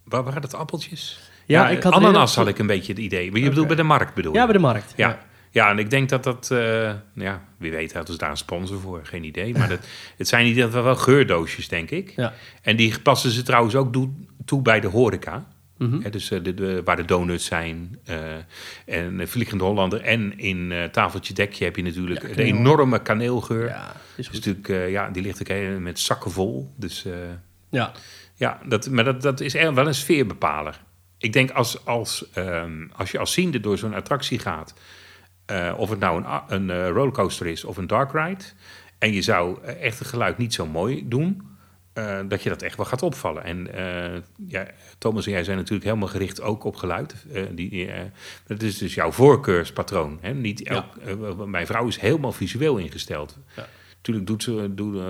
[0.04, 1.20] Waar waren dat appeltjes?
[1.46, 3.32] Ja, ik had ananas had ik een beetje het idee.
[3.32, 4.38] Maar je bedoelt bij de markt bedoel je?
[4.38, 4.94] Ja, bij de markt.
[4.96, 5.20] Ja.
[5.56, 8.80] Ja, en ik denk dat dat, eh, ja, wie weet hadden ze daar een sponsor
[8.80, 9.54] voor, geen idee.
[9.54, 9.80] Maar dat,
[10.18, 12.14] het zijn ieder geval wel geurdoosjes, denk ik.
[12.16, 12.34] Ja.
[12.62, 14.10] En die passen ze trouwens ook toe,
[14.46, 15.48] toe bij de horeca.
[15.78, 16.10] Mhm.
[16.12, 18.00] Dus eh, de, de- waar de donuts zijn.
[18.06, 18.18] eh,
[18.86, 20.02] en Vliegende Hollander.
[20.02, 22.56] En in Tafeltje Dekje heb je natuurlijk Ja, de kaneel.
[22.56, 23.68] enorme kaneelgeur.
[23.68, 26.74] Ja, is Dus natuurlijk, ja, die ligt ook met zakken vol.
[26.78, 27.06] Dus
[27.70, 27.92] Ja.
[28.36, 30.82] ja, dat, maar dat, dat is wel een sfeerbepaler.
[31.18, 34.74] Ik denk als, als, ehm, als je als ziende door zo'n attractie gaat,
[35.46, 38.44] eh, of het nou een, een eh, rollercoaster is of een dark ride,
[38.98, 41.54] en je zou eh, echt het geluid niet zo mooi doen,
[42.28, 43.44] dat je dat echt wel gaat opvallen.
[43.44, 43.68] En
[44.48, 47.16] ja, Thomas en jij zijn natuurlijk helemaal gericht ook op geluid.
[47.34, 47.90] Eh, die,
[48.48, 50.18] dat is dus jouw voorkeurspatroon.
[50.22, 50.34] Hè?
[50.34, 50.86] Niet elk,
[51.46, 53.38] mijn vrouw is helemaal visueel ingesteld.
[53.56, 53.68] Ja.
[54.02, 55.02] Tuurlijk doet ze, doet,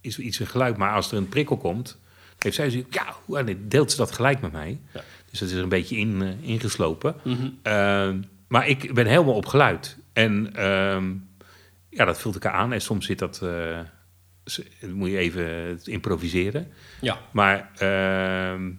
[0.00, 1.98] is iets een geluid, maar als er een prikkel komt,
[2.38, 4.80] heeft zij zoiets, ja, deelt ze dat gelijk met mij.
[4.94, 5.04] Ja.
[5.30, 7.14] Dus dat is er een beetje in, ingeslopen.
[7.24, 7.48] Mhm.
[7.62, 9.98] Ehm, maar ik ben helemaal op geluid.
[10.12, 11.12] En ehm,
[11.90, 12.72] ja, dat vult elkaar aan.
[12.72, 13.78] En soms zit dat, eh,
[14.44, 16.68] s- moet je even improviseren.
[17.00, 17.18] Ja.
[17.32, 18.70] Maar ehm,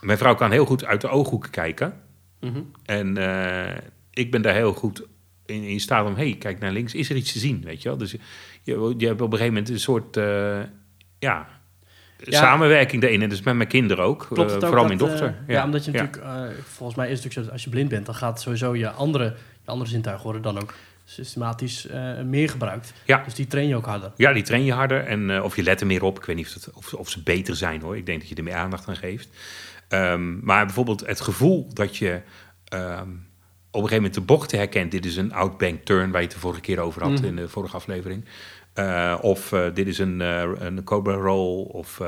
[0.00, 2.00] mijn vrouw kan heel goed uit de ooghoeken kijken.
[2.40, 2.60] Mhm.
[2.84, 3.76] En eh,
[4.10, 5.02] ik ben daar heel goed
[5.46, 7.88] in, in staat om, hey, kijk naar links, is er iets te zien, weet je
[7.88, 7.98] wel?
[7.98, 8.10] Dus
[8.62, 10.60] je, je, hebt op een gegeven moment een soort, eh,
[11.18, 11.48] ja,
[12.24, 12.38] Ja.
[12.38, 13.22] samenwerking daarin.
[13.22, 15.26] En dus met mijn kinderen ook, Klopt eh, ook vooral dat, mijn dochter.
[15.46, 15.64] eh, ja.
[15.64, 16.22] omdat je natuurlijk...
[16.24, 18.06] eh, volgens mij is het natuurlijk zo dat als je blind bent...
[18.06, 19.24] dan gaat sowieso je andere,
[19.64, 21.86] je andere zintuigen worden dan ook systematisch
[22.24, 22.92] meer gebruikt.
[23.06, 23.22] Ja.
[23.24, 24.12] Dus die train je ook harder.
[24.16, 25.04] Ja, die train je harder.
[25.04, 26.18] En, of je let er meer op.
[26.18, 27.96] Ik weet niet of, het, of, of ze beter zijn hoor.
[27.96, 29.28] Ik denk dat je er meer aandacht aan geeft.
[29.88, 32.20] Ehm, maar bijvoorbeeld het gevoel dat je
[32.68, 33.08] ehm,
[33.70, 34.90] op een gegeven moment de bochten herkent.
[34.90, 37.24] Dit is een outbank turn waar je het de vorige keer over had Mhm.
[37.24, 38.24] in de vorige aflevering.
[38.74, 41.64] Eh, of eh, dit is een, eh, een Cobra Roll.
[41.66, 42.00] Of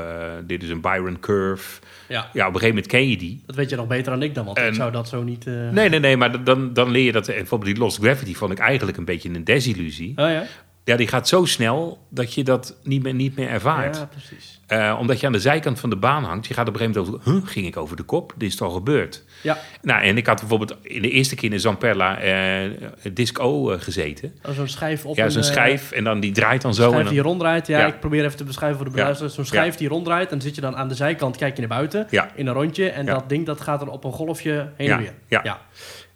[0.45, 1.79] dit is een Byron Curve.
[2.07, 2.29] Ja.
[2.33, 3.43] Ja, op een gegeven moment ken je die.
[3.45, 5.45] Dat weet je nog beter dan ik dan, want ik En- zou dat zo niet...
[5.45, 6.17] Nee, nee, nee.
[6.17, 7.27] Maar dan, dan leer je dat.
[7.27, 10.09] en Bijvoorbeeld die Lost Gravity vond ik eigenlijk een beetje een desillusie.
[10.09, 10.43] Oh ja?
[10.85, 13.95] Ja, die gaat zo snel dat je dat niet meer, niet meer ervaart.
[13.97, 14.59] Ja, precies.
[14.67, 16.47] Eh, omdat je aan de zijkant van de baan hangt.
[16.47, 17.33] Je gaat op een gegeven moment over...
[17.33, 18.33] Huh, ging ik over de kop?
[18.37, 19.23] Dit is al gebeurd.
[19.43, 22.69] Ja, Nou, en ik had bijvoorbeeld in de eerste keer in Zamperla eh
[23.13, 24.33] Disc O eh, gezeten.
[24.47, 25.91] oh, zo'n schijf op ja, zo'n een, eh, schijf.
[25.91, 26.83] En dan die draait dan zo.
[26.83, 27.67] En schijf dan, die ronddraait.
[27.67, 27.85] Ja, Ja.
[27.87, 29.35] ik probeer even te beschrijven voor de beluisteraars.
[29.35, 30.25] Zo'n schijf die ronddraait.
[30.31, 32.07] En dan zit je dan aan de zijkant, kijk je naar buiten.
[32.09, 32.29] Ja.
[32.35, 32.89] In een rondje.
[32.89, 35.13] En dat ding dat gaat er op een golfje heen Ja, en weer.
[35.27, 35.39] ja.
[35.43, 35.61] ja.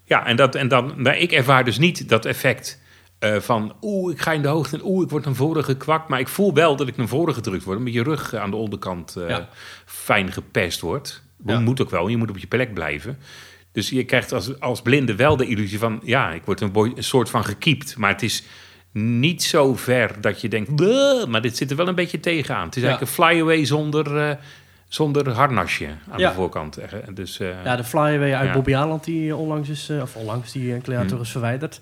[0.06, 0.94] ja, en, dat, en dan...
[0.98, 2.80] Maar ik ervaar dus niet dat effect
[3.20, 3.74] eh, van...
[3.82, 6.08] Oeh, ik ga in de hoogte en oeh, ik word naar voren gekwakt.
[6.10, 7.78] Maar ik voel wel dat ik naar voren gedrukt word.
[7.78, 9.50] Omdat je rug aan de onderkant eh, Ja.
[9.86, 11.24] fijn gepest wordt.
[11.38, 11.62] Dat Ja.
[11.62, 12.08] moet ook wel.
[12.08, 13.18] Je moet op je plek blijven.
[13.72, 16.00] Dus je krijgt als, als blinde wel de illusie van...
[16.04, 17.98] Ja, ik word een, boy- een soort van gekiept.
[17.98, 18.44] Maar het is
[18.92, 20.70] niet zo ver dat je denkt...
[21.28, 22.66] Maar dit zit er wel een beetje tegenaan.
[22.66, 22.88] Het is Ja.
[22.88, 24.36] eigenlijk een flyaway zonder, eh,
[24.88, 26.30] zonder harnasje aan Ja.
[26.30, 26.78] de voorkant.
[26.78, 28.54] eh, Dus, eh, Ja, de flyaway uit Ja.
[28.54, 31.08] Bobby Aland die eh, onlangs is, eh, of onlangs, die een Hm.
[31.08, 31.80] terug is verwijderd.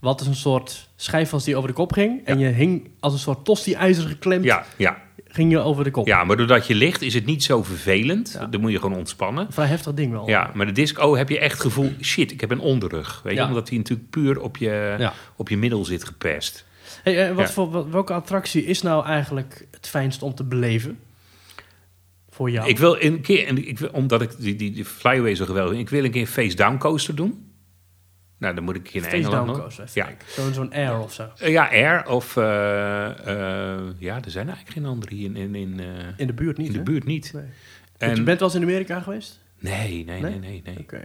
[0.00, 2.20] Wat is een soort schijf was die over de kop ging.
[2.26, 6.06] En je hing als een soort tosti-ijzer geklemd, ja, ja, ging je over de kop.
[6.06, 8.40] ja, maar doordat je ligt is het niet zo vervelend.
[8.50, 9.46] Dan moet je gewoon ontspannen.
[9.50, 10.28] Vrij heftig ding wel.
[10.28, 11.92] Ja, maar de disc O heb je echt het gevoel...
[12.02, 13.20] shit, ik heb een onderrug.
[13.24, 13.44] Weet je?
[13.44, 14.96] Omdat hij natuurlijk puur op je,
[15.36, 16.64] op je middel zit gepest.
[17.02, 20.98] Hey, eh, wat voor, wat- welke attractie is nou eigenlijk het fijnst om te beleven?
[22.30, 22.68] Voor jou?
[22.68, 25.70] Ik wil een keer, en ik wil, omdat ik die, die, die flyaway zo geweldig
[25.74, 27.45] vind, ik wil een keer een face down coaster doen.
[28.38, 29.72] Nou, dan moet ik in Engeland nog.
[29.94, 30.08] Ja.
[30.52, 31.28] Zo'n air of zo.
[31.38, 32.36] Eh, ja, Air of...
[32.36, 35.80] eh, eh, ja, er zijn eigenlijk geen andere hier in, in, in,
[36.16, 37.30] In de buurt niet, in de buurt niet.
[37.34, 37.42] Nee.
[37.42, 37.50] En,
[38.06, 39.40] Want je bent wel eens in Amerika geweest?
[39.58, 40.38] Nee, nee, nee, Nee?
[40.38, 40.62] nee.
[40.64, 41.04] nee, Oké.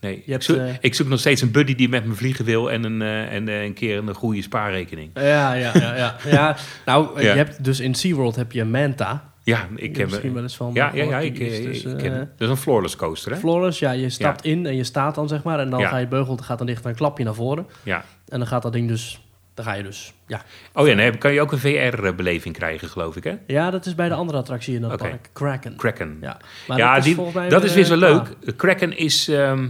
[0.00, 0.12] nee.
[0.14, 2.70] Je Ik, hebt, zoek, ik zoek nog steeds een buddy die met me vliegen wil
[2.70, 5.10] en een, en een keer een goede spaarrekening.
[5.14, 5.96] Ja, ja, ja.
[5.96, 6.16] ja.
[6.26, 7.30] ja nou, Ja.
[7.30, 9.29] je hebt dus in SeaWorld heb je Manta.
[9.42, 10.10] Ja, ik heb...
[10.10, 10.70] misschien wel eens van.
[10.74, 11.24] ja, ja, ja, gehoord.
[11.24, 12.30] ik, is eh, dus, ik eh, ken hem.
[12.36, 13.38] Dat is een floorless coaster, hè?
[13.38, 15.58] Flores, ja, je stapt in en je staat dan, zeg maar.
[15.58, 15.88] En dan Ja.
[15.88, 17.66] ga je beugel, dan gaat dan dicht een klapje naar voren.
[17.82, 18.04] Ja.
[18.28, 19.24] En dan gaat dat ding dus,
[19.54, 20.42] dan ga je dus, ja.
[20.72, 23.34] Oh ja, dan heb- kan je ook een VR-beleving krijgen, geloof ik, hè?
[23.46, 25.76] Ja, dat is bij de andere attractie in dat park, Kraken.
[25.76, 26.18] Kraken.
[26.20, 28.22] Ja, maar ja, dat is die, mij dat is weer zo eh, leuk.
[28.40, 28.54] klaar.
[28.56, 29.28] Kraken is...
[29.28, 29.68] ehm,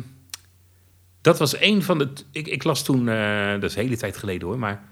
[1.21, 2.09] dat was een van de...
[2.33, 3.09] Ik, ik las toen...
[3.09, 4.83] eh, dat is een hele tijd geleden hoor, maar...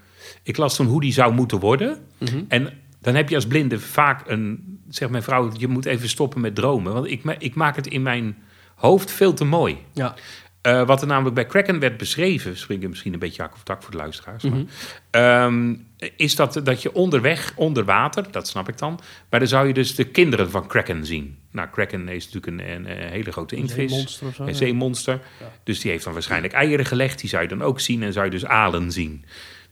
[0.42, 1.98] Ik las toen hoe die zou moeten worden.
[2.18, 2.42] Mhm.
[2.48, 4.76] En dan heb je als blinde vaak een...
[4.88, 6.92] Zeg mijn vrouw, je moet even stoppen met dromen.
[6.92, 8.36] Want ik, ik maak het in mijn
[8.74, 9.78] hoofd veel te mooi.
[9.92, 10.14] Ja,
[10.62, 13.62] Eh, wat er namelijk bij Kraken werd beschreven, spring ik misschien een beetje hak of
[13.62, 14.54] tak voor de luisteraars, Mhm.
[14.54, 14.64] maar,
[15.10, 15.74] ehm,
[16.16, 19.72] is dat, dat je onderweg, onder water, dat snap ik dan, maar dan zou je
[19.74, 21.38] dus de kinderen van Kraken zien.
[21.50, 24.44] Nou, Kraken is natuurlijk een, een, een hele grote inktvis, zo.
[24.44, 25.20] een zeemonster.
[25.40, 25.52] Ja.
[25.64, 28.24] Dus die heeft dan waarschijnlijk eieren gelegd, die zou je dan ook zien en zou
[28.24, 29.24] je dus alen zien.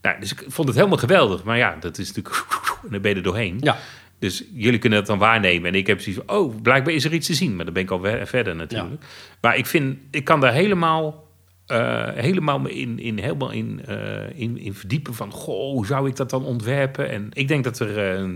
[0.06, 2.44] Nou, dus ik vond het helemaal geweldig, maar ja, dat is natuurlijk,
[2.84, 3.56] en dan ben je er doorheen.
[3.60, 3.76] Ja,
[4.18, 5.68] Dus jullie kunnen dat dan waarnemen.
[5.68, 7.56] En ik heb zoiets van, oh, blijkbaar is er iets te zien.
[7.56, 9.04] Maar dan ben ik al verder natuurlijk.
[9.40, 11.28] Maar ik vind, ik kan daar helemaal,
[11.66, 15.30] eh, helemaal me in, in, helemaal in, eh, in, in verdiepen van...
[15.30, 17.10] Goh, hoe zou ik dat dan ontwerpen?
[17.10, 18.30] En ik denk dat er eh,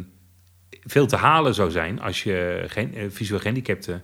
[0.85, 4.02] veel te halen zou zijn als je geen, visueel gehandicapten...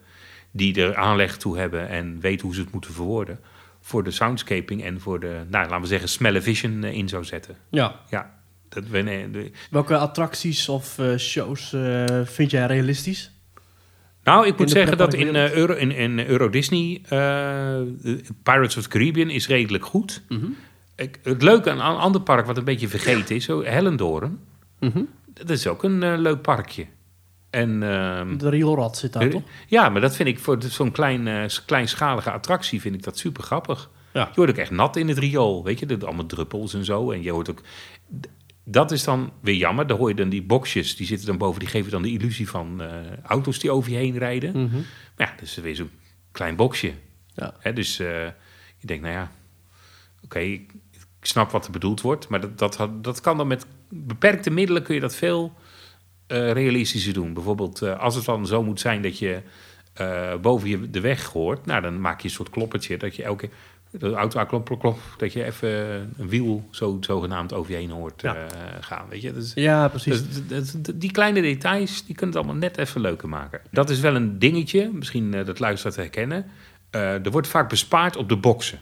[0.51, 3.41] die er aanleg toe hebben en weten hoe ze het moeten verwoorden...
[3.87, 7.25] voor de soundscaping en voor de, nou, laten we zeggen, smell vision eh, in zou
[7.25, 7.57] zetten.
[7.71, 8.01] Ja.
[8.11, 8.35] Ja,
[8.69, 13.31] dat we, nee, de- Welke attracties of eh, shows eh, vind jij realistisch?
[14.25, 17.01] Nou, ik moet zeggen dat in, Euro, in, in Euro Disney
[18.43, 20.23] Pirates of the Caribbean is redelijk goed.
[20.29, 20.47] Mhm.
[20.97, 24.39] Ik, het leuke aan een ander park wat een beetje vergeten is, zo Hellendoorn.
[24.81, 25.03] Mhm.
[25.35, 26.87] Dat is ook een leuk parkje.
[27.57, 29.43] En, ehm, De rioolrad zit daar, eh, toch?
[29.67, 33.43] ja, maar dat vind ik voor zo'n klein, eh, kleinschalige attractie vind ik dat super
[33.43, 33.91] grappig.
[34.13, 34.27] Ja.
[34.29, 37.11] Je wordt ook echt nat in het riool, weet je, de, allemaal druppels en zo.
[37.11, 37.63] En je hoort ook.
[38.65, 39.87] Dat is dan weer jammer.
[39.87, 42.49] Daar hoor je dan die boxjes, die zitten dan boven, die geven dan de illusie
[42.49, 42.89] van eh,
[43.23, 44.51] auto's die over je heen rijden.
[44.51, 44.75] Mhm.
[45.17, 45.91] Maar ja, dat is weer zo'n
[46.33, 46.93] klein boxje.
[47.35, 47.55] Ja.
[47.59, 48.35] Hè, dus je
[48.81, 49.31] denkt, nou ja,
[50.25, 52.29] oké, ik, ik snap wat er bedoeld wordt.
[52.29, 55.55] Maar dat, dat, dat kan dan met beperkte middelen kun je dat veel
[56.27, 57.33] eh, realistischer doen.
[57.33, 59.41] Bijvoorbeeld, eh, als het dan zo moet zijn dat je
[59.93, 63.23] eh, boven je de weg hoort, nou dan maak je een soort kloppertje dat je
[63.23, 63.49] elke
[63.91, 65.69] de auto klop, klop, klop, dat je even
[66.19, 68.47] een wiel zo zogenaamd over je heen hoort Ja.
[68.81, 69.07] gaan.
[69.09, 70.23] Weet je, is, Ja, precies.
[70.49, 73.61] dus die kleine details, die kunnen het allemaal net even leuker maken.
[73.71, 76.47] Dat is wel een dingetje, misschien dat luisteraars herkennen.
[76.91, 78.79] Eh, er wordt vaak bespaard op de boksen.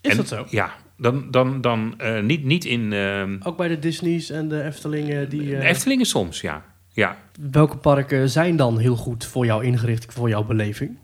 [0.00, 0.46] Is En- dat zo?
[0.50, 2.92] Ja, dan, dan, dan eh, niet, niet in...
[2.92, 5.46] ehm Ook bij de Disney's en de Eftelingen die...
[5.46, 6.64] de eh, Eftelingen soms, ja.
[6.92, 7.16] Ja,
[7.50, 10.98] Welke parken zijn dan heel goed voor jou ingericht, voor jouw beleving?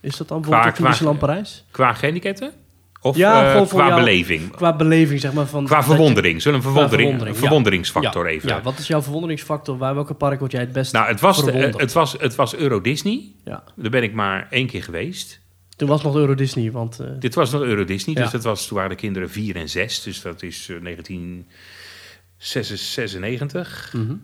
[0.00, 1.64] Is dat dan bijvoorbeeld Qua- Disneyland Parijs?
[1.70, 2.52] qua gehandicapten?
[3.00, 4.50] Of Ja, eh, qua jou- beleving?
[4.50, 5.46] Qua beleving, zeg maar.
[5.46, 6.42] Van Qua verwondering.
[6.42, 8.48] Zullen we een verwondering, verwonderingsfactor ja, even...
[8.48, 9.78] Ja, wat is jouw verwonderingsfactor?
[9.78, 12.56] Waar, welke park word jij het best Nou, het was, de- het, was, het was
[12.56, 13.22] Euro Disney.
[13.44, 13.62] Ja.
[13.76, 15.40] Daar ben ik maar één keer geweest.
[15.76, 17.00] Toen was nog Euro Disney, want...
[17.00, 18.30] eh, Dit was nog Euro Disney, dus Ja.
[18.30, 20.02] dat was, toen waren de kinderen 4 en 6.
[20.02, 20.76] Dus dat is eh,
[22.38, 23.92] 1996.
[23.92, 24.14] mhm.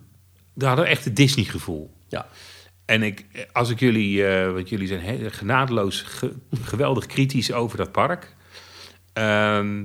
[0.53, 1.93] Daar hadden we echt het Disney gevoel.
[2.07, 2.27] Ja.
[2.85, 6.33] En ik, als ik jullie, eh want jullie zijn heel genadeloos ge-
[6.63, 8.35] geweldig kritisch over dat park.
[9.13, 9.83] Ehm,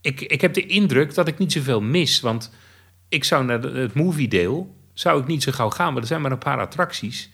[0.00, 2.50] ik, ik heb de indruk dat ik niet zoveel mis, want
[3.08, 6.08] ik zou naar de- het movie deel, zou ik niet zo gauw gaan, maar er
[6.08, 7.30] zijn maar een paar attracties.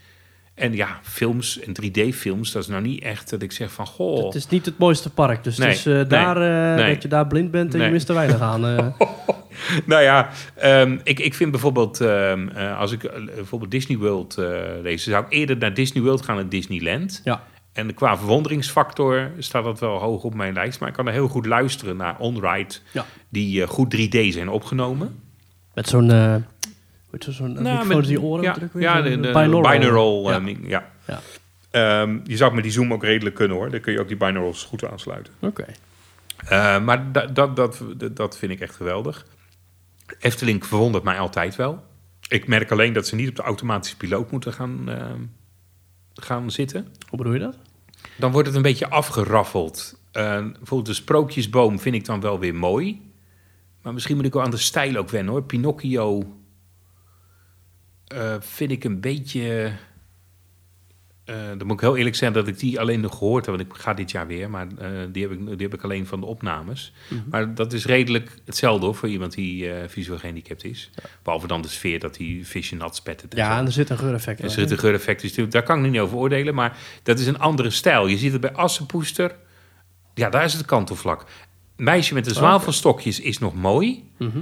[0.61, 4.25] En ja, films en 3D-films, dat is nou niet echt dat ik zeg van, goh,
[4.25, 6.93] Het is niet het mooiste park, dus Nee, het is nee, daar eh, nee.
[6.95, 8.67] dat je daar blind bent en je mist er weinig aan.
[8.67, 8.87] eh.
[9.87, 14.37] Nou ja, ehm, ik, ik vind bijvoorbeeld, ehm, eh, als ik bijvoorbeeld Disney World
[14.83, 17.21] lees, zou ik eerder naar Disney World gaan dan Disneyland.
[17.25, 17.43] ja.
[17.73, 20.81] En qua verwonderingsfactor staat dat wel hoog op mijn lijst.
[20.81, 23.07] Maar ik kan er heel goed luisteren naar on-ride, Ja.
[23.29, 25.19] die goed 3D zijn opgenomen.
[25.75, 26.11] Met zo'n...
[27.11, 28.81] eh weet je, zo'n Nou, nou, met- die oren ja, drukken.
[28.81, 29.63] ja, de, de binaural.
[29.79, 30.31] binaural.
[30.31, 30.39] Ja.
[30.39, 30.91] eh, ding, ja.
[31.07, 31.21] Ja.
[31.71, 33.71] Ehm, je zou met die zoom ook redelijk kunnen hoor.
[33.71, 35.33] Dan kun je ook die binaurals goed aansluiten.
[35.41, 35.65] Oké.
[36.49, 39.27] Eh, maar da- dat, dat, dat, dat vind ik echt geweldig.
[40.19, 41.85] Efteling verwondert mij altijd wel.
[42.29, 45.05] Ik merk alleen dat ze niet op de automatische piloot moeten gaan, eh,
[46.15, 46.87] gaan zitten.
[47.09, 47.57] Hoe bedoel je dat?
[48.17, 49.99] Dan wordt het een beetje afgeraffeld.
[50.13, 53.01] Eh, bijvoorbeeld de sprookjesboom vind ik dan wel weer mooi.
[53.83, 55.43] Maar misschien moet ik wel aan de stijl ook wennen hoor.
[55.43, 56.37] Pinocchio
[58.17, 59.73] eh, vind ik een beetje...
[61.25, 63.57] eh, dan moet ik heel eerlijk zijn dat ik die alleen nog gehoord heb.
[63.57, 66.07] Want ik ga dit jaar weer, maar eh, die, heb ik, die heb ik alleen
[66.07, 66.93] van de opnames.
[67.09, 67.21] Mhm.
[67.31, 70.91] Maar dat is redelijk hetzelfde hoor, voor iemand die eh, visueel gehandicapt is.
[71.23, 73.37] Behalve dan de sfeer dat die visje nat spettert.
[73.37, 73.59] Ja, zo.
[73.59, 76.17] en er zit een geureffect Er zit een geureffect, dus daar kan ik niet over
[76.17, 76.55] oordelen.
[76.55, 78.07] Maar dat is een andere stijl.
[78.07, 79.37] Je ziet het bij Assenpoester.
[80.15, 81.25] Ja, daar is het kantelvlak.
[81.77, 84.05] Meisje met de zwavelstokjes is nog mooi.
[84.19, 84.39] Mhm.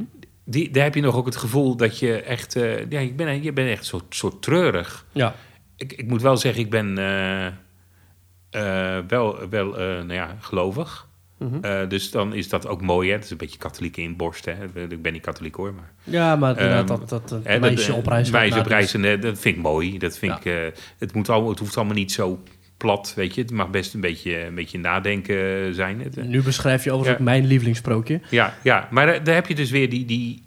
[0.50, 2.56] Die, daar heb je nog ook het gevoel dat je echt...
[2.56, 5.06] eh, ja, je bent, je bent echt zo, soort treurig.
[5.12, 5.34] Ja.
[5.76, 7.46] Ik, ik moet wel zeggen, ik ben eh,
[8.50, 11.06] eh, wel, wel nou ja, gelovig.
[11.38, 11.88] Mhm.
[11.88, 13.08] Dus dan is dat ook mooi.
[13.08, 13.14] Hè?
[13.14, 14.44] Het is een beetje katholieke inborst.
[14.44, 14.52] Hè?
[14.88, 15.92] Ik ben niet katholiek hoor, maar...
[16.04, 19.38] ja, maar inderdaad, Ehm, dat, dat meisje dat, op reis gaat Meisje op reis, dat
[19.38, 19.98] vind ik mooi.
[19.98, 20.52] Dat vind Ja.
[20.52, 22.42] ik, het, moet allemaal, het hoeft allemaal niet zo
[22.78, 23.40] plat, weet je.
[23.40, 26.00] Het mag best een beetje, een beetje nadenken zijn.
[26.00, 27.24] Het, eh, Nu beschrijf je overigens Ja.
[27.24, 28.20] mijn lievelingssprookje.
[28.30, 30.42] ja, ja, maar daar, daar heb je dus weer die, die,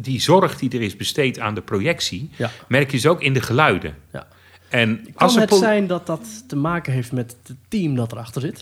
[0.00, 2.30] die zorg die er is besteed aan de projectie.
[2.36, 2.50] Ja.
[2.68, 3.94] Merk je dus ook in de geluiden.
[4.12, 4.26] Ja.
[4.68, 8.40] En Kan als het zijn dat dat te maken heeft met het team dat erachter
[8.40, 8.60] zit?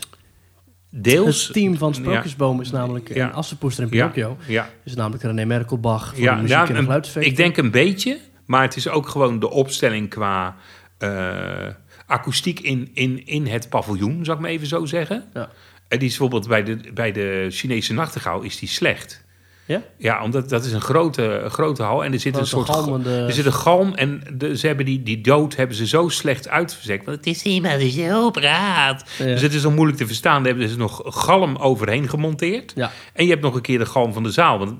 [0.95, 1.43] deels...
[1.43, 3.27] Het team van Sprookjesboom is namelijk Ja.
[3.27, 4.37] in Assenpoester en Pinocchio.
[4.47, 7.31] ja, Is namelijk René Merkelbach voor ja, de muziek ja, en de geluidseffecten.
[7.31, 10.55] ik denk een beetje, maar het is ook gewoon de opstelling qua
[10.97, 11.67] eh,
[12.05, 15.23] akoestiek in, in, in het paviljoen, zou ik maar even zo zeggen.
[15.33, 15.49] Ja.
[15.87, 19.21] En die is bijvoorbeeld bij de, bij de Chinese nachtegaal is die slecht.
[19.65, 19.81] Ja?
[19.97, 23.31] Ja, omdat dat is een grote, grote hal en er zit een soort galmende- er
[23.33, 27.05] zit een galm en de, ze hebben die, die dood hebben ze zo slecht uitverzekt.
[27.05, 29.09] Want het is iemand die zo praat.
[29.17, 29.25] Ja.
[29.25, 30.43] Dus het is zo moeilijk te verstaan.
[30.43, 32.71] Daar hebben ze nog galm overheen gemonteerd.
[32.75, 32.91] Ja.
[33.13, 34.57] En je hebt nog een keer de galm van de zaal.
[34.59, 34.73] Want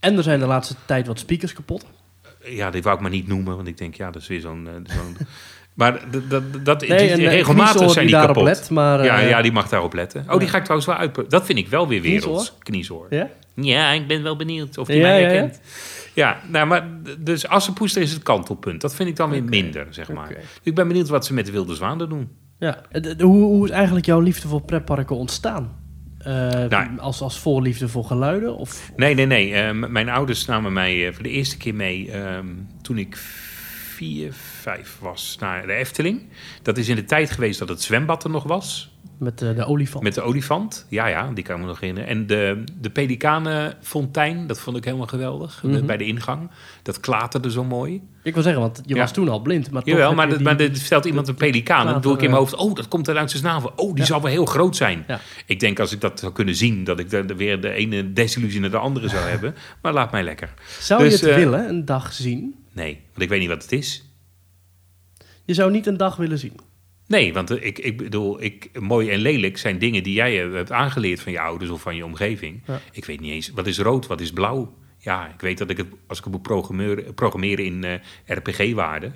[0.00, 1.86] En er zijn de laatste tijd wat speakers kapot.
[2.44, 4.68] ja, die wou ik maar niet noemen, want ik denk ja, dat is weer zo'n.
[4.68, 5.16] eh, zo'n
[5.74, 8.42] maar dat, dat, dat Nee, en, eh, regelmatig zijn die die kapot.
[8.42, 10.24] let, maar, ja, eh, ja, die mag daarop letten.
[10.28, 11.30] Oh, die ga ik trouwens wel uit.
[11.30, 12.54] Dat vind ik wel weer werelds.
[12.58, 13.06] Kniezoor.
[13.10, 13.28] Ja?
[13.54, 15.60] Ja, ik ben wel benieuwd of die Ja, mij herkent.
[16.14, 18.80] Ja, nou, maar dus Assenpoester is het kantelpunt.
[18.80, 20.28] Dat vind ik dan weer minder, zeg maar.
[20.28, 22.28] Dus ik ben benieuwd wat ze met de Wilde Zwaan doen.
[22.58, 22.80] Ja.
[22.90, 25.82] Eh, de- de- Hoe, hoe is eigenlijk jouw liefde voor pretparken ontstaan?
[26.24, 26.86] Nou.
[26.98, 28.56] als, als voorliefde voor geluiden?
[28.56, 29.72] Of, Nee, nee, nee.
[29.72, 32.46] Mijn ouders namen mij voor de eerste keer mee ehm,
[32.82, 33.16] toen ik
[33.96, 34.34] vier,
[34.64, 36.22] vijf was naar de Efteling.
[36.62, 38.92] Dat is in de tijd geweest dat het zwembad er nog was.
[39.18, 40.04] met eh, de olifant?
[40.04, 40.86] Met de olifant.
[40.88, 42.08] Ja, ja, die kan ik me nog herinneren.
[42.10, 45.60] En de, de pelikanenfontein, dat vond ik helemaal geweldig.
[45.62, 45.86] De- Mhm.
[45.86, 46.50] bij de ingang.
[46.82, 48.02] Dat klaterde zo mooi.
[48.22, 49.00] Ik wil zeggen, want je Ja.
[49.00, 49.70] was toen al blind.
[49.70, 51.86] Maar toch Jawel, maar, je dat- die- maar er stelt iemand een pelikaan.
[51.86, 53.72] En dan doe ik in mijn hoofd, oh, dat komt eruit zijn snavel.
[53.76, 54.04] Oh, die Ja.
[54.04, 55.04] zal wel heel groot zijn.
[55.06, 55.20] Ja.
[55.46, 58.60] Ik denk als ik dat zou kunnen zien, dat ik dan weer de ene desillusie
[58.60, 59.54] naar de andere zou hebben.
[59.82, 60.54] Maar laat mij lekker.
[60.80, 62.54] Zou dus, je het eh, willen, een dag zien?
[62.72, 64.03] Nee, want ik weet niet wat het is.
[65.44, 66.52] Je zou niet een dag willen zien.
[67.06, 70.52] Nee, want eh, ik, ik bedoel, ik, mooi en lelijk zijn dingen die jij eh,
[70.52, 72.62] hebt aangeleerd van je ouders of van je omgeving.
[72.66, 72.80] Ja.
[72.92, 74.74] Ik weet niet eens, wat is rood, wat is blauw?
[74.98, 77.92] Ja, ik weet dat ik het, als ik het moet programmeren, programmeren in eh,
[78.26, 79.14] RPG-waarden.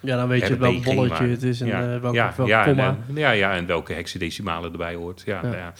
[0.00, 2.64] Ja, dan weet je welk bolletje het is en ja, eh, welk, ja, welk ja,
[2.64, 2.98] komma.
[3.08, 5.22] en, ja, ja, en welke hexadecimalen erbij hoort.
[5.26, 5.72] Ja, Ja.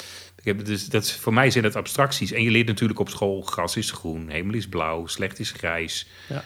[0.43, 2.33] heb, dus, dat, is- voor mij zijn het abstracties.
[2.33, 6.09] En je leert natuurlijk op school, gras is groen, hemel is blauw, slecht is grijs.
[6.29, 6.43] Ja.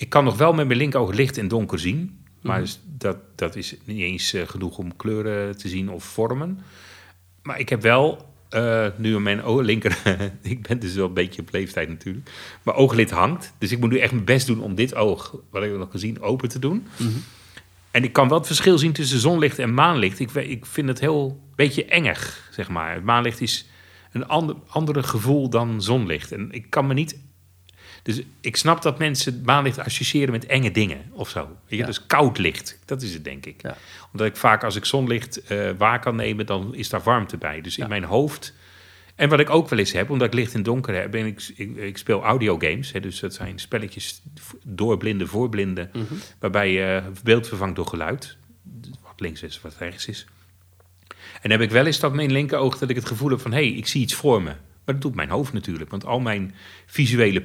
[0.00, 2.24] Ik kan nog wel met mijn linkeroog licht en donker zien.
[2.42, 2.64] Maar Mhm.
[2.64, 6.58] dus dat, dat is niet eens eh, genoeg om kleuren te zien of vormen.
[7.42, 9.98] Maar ik heb wel, eh, nu mijn oog, linker...
[10.42, 12.30] ik ben dus wel een beetje op leeftijd natuurlijk.
[12.62, 13.52] Mijn ooglid hangt.
[13.58, 16.20] Dus ik moet nu echt mijn best doen om dit oog, wat ik nog gezien,
[16.22, 16.86] open te doen.
[16.96, 17.10] Mhm.
[17.90, 20.18] En ik kan wel het verschil zien tussen zonlicht en maanlicht.
[20.18, 22.94] Ik, ik vind het heel beetje engig, zeg maar.
[22.94, 23.68] Het maanlicht is
[24.12, 26.32] een ander, andere gevoel dan zonlicht.
[26.32, 27.18] En ik kan me niet...
[28.02, 31.40] Dus ik snap dat mensen maanlicht associëren met enge dingen of zo.
[31.40, 31.76] Weet je?
[31.76, 31.86] Ja.
[31.86, 33.62] Dus koud licht, dat is het denk ik.
[33.62, 33.76] Ja.
[34.12, 37.60] Omdat ik vaak als ik zonlicht eh, waar kan nemen, dan is daar warmte bij.
[37.60, 38.54] Dus in mijn hoofd...
[39.14, 41.10] En wat ik ook wel eens heb, omdat ik licht en donker heb...
[41.10, 42.92] Ben ik, ik, ik speel audiogames.
[42.92, 44.22] Hè, dus dat zijn spelletjes
[44.64, 45.90] door blinden, voor blinden...
[45.92, 46.14] Mhm.
[46.38, 48.36] waarbij je beeld vervangt door geluid.
[49.02, 50.26] Wat links is, wat rechts is.
[51.08, 53.52] En dan heb ik wel eens dat mijn linkeroog dat ik het gevoel heb van...
[53.52, 54.50] hé, hey, ik zie iets voor me.
[54.84, 55.90] Maar dat doet mijn hoofd natuurlijk.
[55.90, 56.54] Want al mijn
[56.86, 57.42] visuele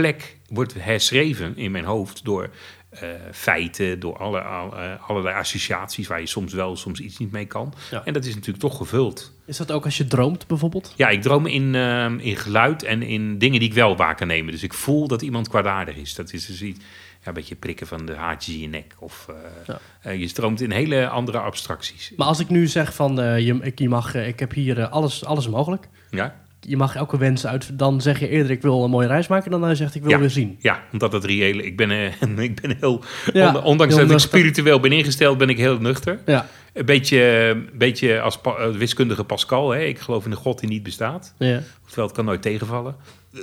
[0.00, 2.24] plek wordt herschreven in mijn hoofd...
[2.24, 2.50] door
[2.90, 6.06] eh, feiten, door alle, al- eh, allerlei associaties...
[6.06, 7.74] waar je soms wel, soms iets niet mee kan.
[7.90, 8.04] Ja.
[8.04, 9.32] En dat is natuurlijk toch gevuld.
[9.46, 10.92] Is dat ook als je droomt bijvoorbeeld?
[10.96, 14.26] Ja, ik droom in, ehm, in geluid en in dingen die ik wel waar kan
[14.26, 14.52] nemen.
[14.52, 16.14] Dus ik voel dat iemand kwaadaardig is.
[16.14, 16.80] Dat is dus iets,
[17.20, 18.94] ja, een beetje prikken van de haartjes in je nek.
[18.98, 19.26] Of
[19.66, 20.10] eh, Ja.
[20.10, 22.12] je stroomt in hele andere abstracties.
[22.16, 25.48] Maar als ik nu zeg van, je, ik, je mag, ik heb hier alles, alles
[25.48, 25.88] mogelijk.
[26.10, 26.44] Ja?
[26.68, 27.78] Je mag elke wens uit.
[27.78, 29.50] Dan zeg je eerder, ik wil een mooie reis maken.
[29.50, 30.18] Dan hij zegt, ik wil Ja.
[30.18, 30.56] weer zien.
[30.60, 31.62] ja, omdat dat reële...
[31.64, 33.04] Ik ben, eh, ik ben heel...
[33.32, 36.18] Ja, on- ondanks heel dat ik spiritueel ben ingesteld, ben ik heel nuchter.
[36.26, 39.70] Ja, Een beetje, een beetje als pa- eh, wiskundige Pascal.
[39.70, 39.80] Hè?
[39.84, 41.34] Ik geloof in een god die niet bestaat.
[41.38, 41.60] ja.
[41.84, 42.96] Oftewel, het kan nooit tegenvallen.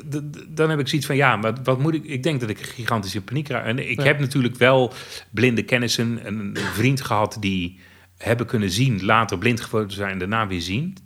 [0.09, 2.03] D- Dan heb ik zoiets van, ja, maar wat moet ik...
[2.03, 3.65] Ik denk dat ik een gigantische paniek raak.
[3.65, 4.03] En ik Ja.
[4.05, 4.93] heb natuurlijk wel
[5.31, 6.19] blinde kennissen.
[6.23, 7.79] Een, een vriend gehad die
[8.17, 9.05] hebben kunnen zien...
[9.05, 10.97] later blind geworden zijn daarna weer zien.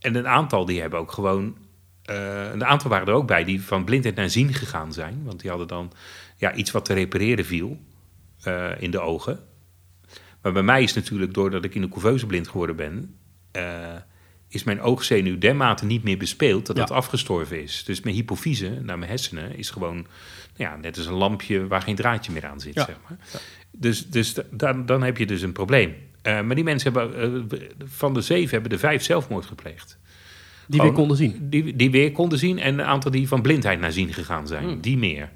[0.00, 1.56] En een aantal die hebben ook gewoon...
[2.02, 5.20] eh, een aantal waren er ook bij die van blindheid naar zien gegaan zijn.
[5.24, 5.92] Want die hadden dan
[6.36, 7.80] ja, iets wat te repareren viel
[8.42, 9.40] eh, in de ogen.
[10.42, 13.14] Maar bij mij is natuurlijk, doordat ik in de couveuse blind geworden ben...
[13.52, 13.96] eh,
[14.48, 16.82] is mijn oogzenuw dermate niet meer bespeeld dat Ja.
[16.82, 17.84] het afgestorven is.
[17.84, 19.94] Dus mijn hypofyse naar mijn hersenen is gewoon
[20.56, 22.74] nou ja, net als een lampje waar geen draadje meer aan zit.
[22.74, 22.84] Ja.
[22.84, 23.18] Zeg maar.
[23.70, 25.94] Dus, dus da- dan, dan heb je dus een probleem.
[26.22, 29.98] Eh, maar die mensen hebben, eh, van de zeven hebben er vijf zelfmoord gepleegd.
[30.66, 31.36] Die weer konden zien.
[31.40, 34.64] Die, die weer konden zien en een aantal die van blindheid naar zien gegaan zijn.
[34.64, 34.80] Hmm.
[34.80, 35.30] Die meer.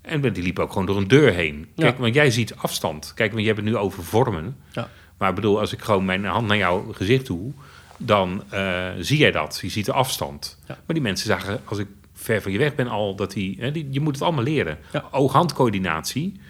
[0.00, 1.66] En die liepen ook gewoon door een deur heen.
[1.76, 2.00] Kijk, Ja.
[2.02, 3.12] want jij ziet afstand.
[3.14, 4.56] Kijk, want je hebt het nu over vormen.
[4.72, 4.88] Ja.
[5.18, 7.52] Maar ik bedoel, als ik gewoon mijn hand naar jouw gezicht doe,
[7.96, 9.58] dan eh, zie jij dat.
[9.62, 10.58] Je ziet de afstand.
[10.68, 10.74] Ja.
[10.86, 13.70] Maar die mensen zagen, als ik ver van je weg ben, al dat die, hè,
[13.72, 14.78] die je moet het allemaal leren.
[15.10, 16.40] Oog-handcoördinatie,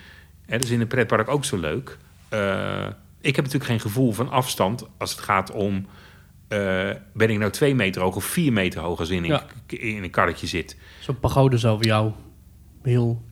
[0.46, 1.98] dat is in een pretpark ook zo leuk.
[3.20, 5.86] Ik heb natuurlijk geen gevoel van afstand als het gaat om,
[6.48, 9.46] eh, ben ik nou twee meter hoog of vier meter hoog als in, Ja.
[9.66, 10.76] in een karretje zit.
[11.00, 12.12] Zo'n pagode zou voor jou
[12.82, 13.22] heel...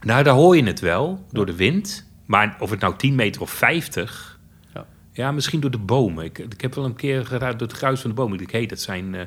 [0.00, 2.12] Nou, daar hoor je het wel door de wind.
[2.26, 4.40] Maar of het nou 10 meter of 50,
[4.74, 4.86] Ja.
[5.12, 6.24] Ja, misschien door de bomen.
[6.24, 8.40] Ik, ik heb wel een keer geruid door het gruis van de bomen.
[8.40, 9.22] Ik heet, dat zijn eh,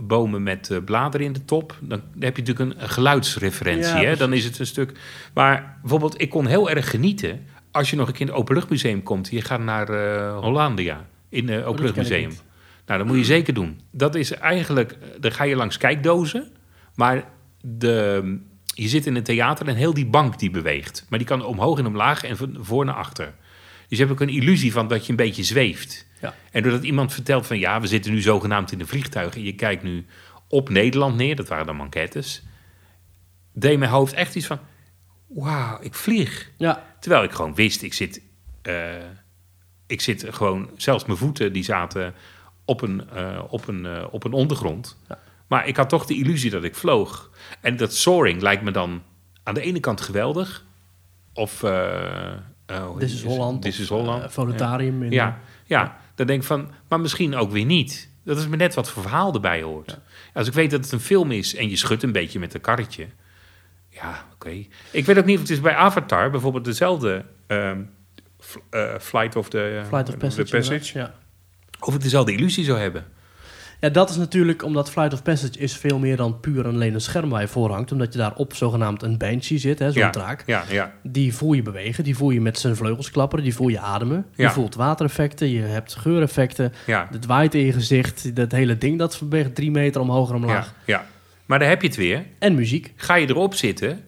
[0.00, 1.78] bomen met eh, bladeren in de top.
[1.80, 3.96] Dan, heb je natuurlijk een, een geluidsreferentie.
[4.00, 4.16] Ja, hè?
[4.16, 4.98] Dan is het een stuk...
[5.34, 7.46] Maar bijvoorbeeld, ik kon heel erg genieten...
[7.70, 9.28] als je nog een keer in het Openluchtmuseum komt.
[9.30, 12.28] Je gaat naar eh, Hollandia in het Openluchtmuseum.
[12.28, 12.42] niet.
[12.86, 13.80] Nou, dat moet je zeker doen.
[13.90, 14.92] Dat is eigenlijk...
[14.92, 16.48] eh, Dan ga je langs kijkdozen.
[16.94, 17.24] Maar
[17.60, 21.06] de, je zit in een theater en heel die bank die beweegt.
[21.08, 23.34] Maar die kan omhoog en omlaag en van voor naar achter.
[23.88, 26.06] Dus je hebt ook een illusie van dat je een beetje zweeft.
[26.20, 26.34] Ja.
[26.50, 29.52] En doordat iemand vertelt van ja, we zitten nu zogenaamd in een vliegtuig en je
[29.54, 30.06] kijkt nu
[30.48, 32.42] op Nederland neer, dat waren dan manquettes,
[33.52, 34.58] deed mijn hoofd echt iets van,
[35.28, 36.50] wauw, ik vlieg.
[36.56, 38.20] Ja, Terwijl ik gewoon wist, ik zit,
[38.62, 38.94] eh,
[39.86, 42.14] ik zit gewoon, zelfs mijn voeten die zaten
[42.64, 44.98] op een, eh, op een, eh, op een ondergrond.
[45.08, 45.18] Ja.
[45.46, 47.30] Maar ik had toch de illusie dat ik vloog.
[47.60, 49.02] En dat soaring lijkt me dan
[49.42, 50.64] aan de ene kant geweldig.
[51.32, 52.32] Of, eh
[52.66, 53.22] eh, heet is?
[53.22, 53.64] Holland.
[53.66, 54.32] Of, is Holland.
[54.32, 55.02] Volutarium.
[55.02, 58.08] in- Ja, ja, dan denk ik van, maar misschien ook weer niet.
[58.24, 59.98] Dat is me net wat voor verhaal erbij hoort.
[60.34, 62.60] Als ik weet dat het een film is en je schudt een beetje met een
[62.60, 63.06] karretje.
[64.02, 64.64] Ja, oké.
[64.90, 67.78] Ik weet ook niet of het is bij Avatar bijvoorbeeld dezelfde ehm,
[68.70, 70.98] eh, Flight of the, Flight of the Passage.
[70.98, 71.14] Ja.
[71.80, 73.04] Of het dezelfde illusie zou hebben.
[73.80, 76.94] ja, dat is natuurlijk omdat Flight of Passage is veel meer dan puur en alleen
[76.94, 77.92] een scherm waar je voor hangt.
[77.92, 80.42] Omdat je daar op zogenaamd een banshee zit, hè, zo'n ja, draak.
[80.46, 83.68] Ja, ja, Die voel je bewegen, die voel je met zijn vleugels klapperen, die voel
[83.68, 84.26] je ademen.
[84.34, 86.72] Je voelt watereffecten, je hebt geureffecten.
[86.86, 90.34] ja, Het waait in je gezicht, dat hele ding dat beweegt drie meter omhoog en
[90.34, 90.74] omlaag.
[90.84, 91.06] ja, ja.
[91.48, 92.26] Maar daar heb je het weer.
[92.38, 92.92] En muziek.
[92.96, 94.04] Ga je erop zitten,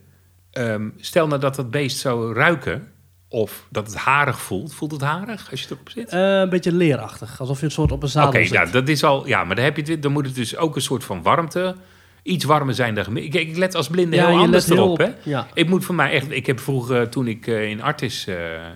[0.51, 2.89] ehm, stel nou dat dat beest zou ruiken...
[3.29, 4.75] of dat het harig voelt.
[4.75, 6.09] Voelt het harig als je erop zit?
[6.09, 8.53] Eh, een beetje leerachtig, alsof je een soort op een Oké, zadel zit.
[8.53, 9.27] nou, dat is al.
[9.27, 10.03] Ja, maar dan heb je het.
[10.03, 11.77] Dan moet het dus ook een soort van warmte.
[12.23, 13.35] Iets warmer zijn dan gemiddeld.
[13.35, 14.99] Ik, ik let als blinde Ja, heel je anders erop.
[14.99, 15.11] Hè?
[15.23, 15.47] Ja.
[15.55, 16.31] Ik moet voor mij echt.
[16.31, 18.75] Ik heb vroeger, toen ik eh, in Artis eh, eh,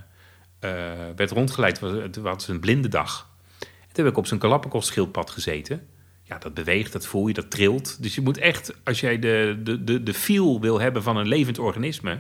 [1.17, 3.33] werd rondgeleid, was het was een blinde dag.
[3.93, 5.89] Toen heb ik op zo'n Galapagos schildpad gezeten.
[6.27, 8.03] Ja, dat beweegt, dat voel je, dat trilt.
[8.03, 11.29] Dus je moet echt, als jij de, de, de, de feel wil hebben van een
[11.29, 12.19] levend organisme.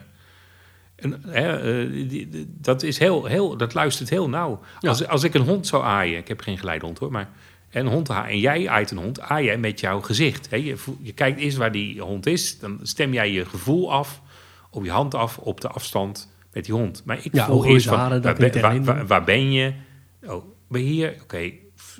[0.96, 4.60] En, hè, eh, die- die- dat, is heel, heel, dat luistert heel nauw.
[4.80, 4.88] Ja.
[4.88, 7.30] Als, als ik een hond zou aaien, ik heb geen geleidehond hoor, maar
[7.70, 10.50] een hond en jij aait een hond, aai jij met jouw gezicht.
[10.50, 10.56] Hè?
[10.56, 14.20] Je, je kijkt eerst waar die hond is, dan stem jij je gevoel af,
[14.70, 17.02] op je hand af, op de afstand met die hond.
[17.04, 19.72] Maar ik Ja, voel eerst van, waar, waar, waar, ben je?
[20.26, 21.16] Oh, ben je hier?
[21.22, 21.50] Oké,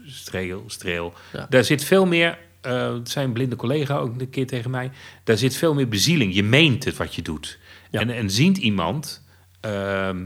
[0.07, 1.12] streel, streel.
[1.32, 1.46] Ja.
[1.48, 4.90] Daar zit veel meer, het zijn blinde collega ook een keer tegen mij,
[5.24, 6.34] daar zit veel meer bezieling.
[6.34, 7.59] Je meent het wat je doet.
[7.90, 8.00] Ja.
[8.00, 9.22] En, en ziet iemand,
[9.61, 10.18] ehm,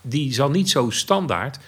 [0.00, 1.58] die zal niet zo standaard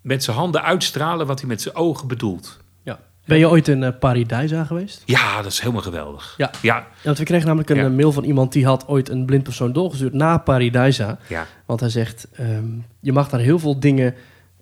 [0.00, 2.58] met zijn handen uitstralen wat hij met zijn ogen bedoelt.
[2.82, 3.00] Ja.
[3.24, 5.02] Ben je ooit in uh, Paradijsa geweest?
[5.04, 6.34] Ja, dat is helemaal geweldig.
[6.36, 6.50] Ja.
[6.62, 7.84] ja, want we kregen namelijk een Ja.
[7.84, 11.18] eh, mail van iemand die had ooit een blind persoon doorgestuurd naar Paradijsa.
[11.28, 11.46] ja.
[11.66, 12.64] Want hij zegt, ehm,
[13.00, 14.14] je mag daar heel veel dingen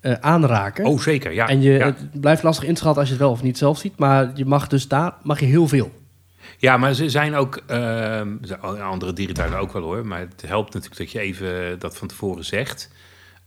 [0.03, 0.85] eh, aanraken.
[0.85, 1.47] Oh, zeker, ja.
[1.47, 1.85] en je, ja.
[1.85, 3.97] het blijft lastig inschatten als je het wel of niet zelf ziet.
[3.97, 5.91] Maar je mag dus daar mag je heel veel.
[6.57, 10.73] Ja, maar ze zijn ook, ehm, er andere dierentuinen ook wel hoor, maar het helpt
[10.73, 12.89] natuurlijk dat je even dat van tevoren zegt.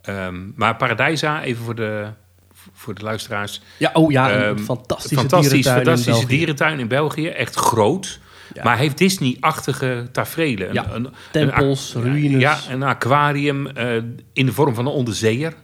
[0.03, 2.07] Ehm, maar Paradijsa, even voor de,
[2.73, 3.63] voor de luisteraars.
[3.77, 6.37] Ja, oh ja, een Ehm, fantastische Fantastisch, dierentuin in fantastische België.
[6.37, 8.21] dierentuin in België, echt groot.
[8.55, 8.63] Ja.
[8.65, 10.69] Maar heeft Disney-achtige tafereelen.
[10.69, 12.41] Een- Ja, een, Tempels, een, ruïnes.
[12.41, 13.95] Ja, een aquarium eh,
[14.33, 15.55] in de vorm van een onderzeeër.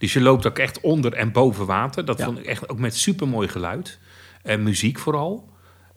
[0.00, 2.04] Dus je loopt ook echt onder en boven water.
[2.04, 2.24] Dat Ja.
[2.24, 3.98] vond ik echt ook met supermooi geluid.
[4.42, 5.48] En muziek vooral.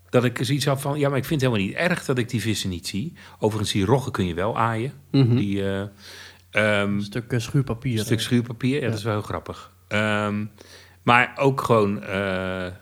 [0.10, 2.30] Dat ik zoiets had van, ja, maar ik vind het helemaal niet erg dat ik
[2.30, 3.14] die vissen niet zie.
[3.39, 4.93] Overigens, die roggen kun je wel aaien.
[5.12, 5.36] Mhm.
[5.36, 5.82] Die, eh,
[6.82, 7.99] ehm, stuk eh, schuurpapier.
[7.99, 9.72] stuk schuurpapier, ja, dat is wel heel grappig.
[9.88, 10.45] Ehm,
[11.04, 12.74] maar ook gewoon eh, eh,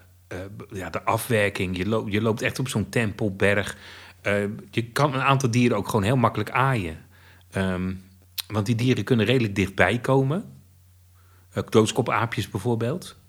[0.72, 1.78] ja, de afwerking.
[1.78, 3.78] Je, loopt je loopt echt op zo'n tempelberg.
[4.22, 4.34] Eh,
[4.72, 6.98] je kan een aantal dieren ook gewoon heel makkelijk aaien.
[7.52, 7.94] Ehm,
[8.48, 10.60] want die dieren kunnen redelijk dichtbij komen.
[11.56, 13.20] Uh, doodskopaapjes bijvoorbeeld.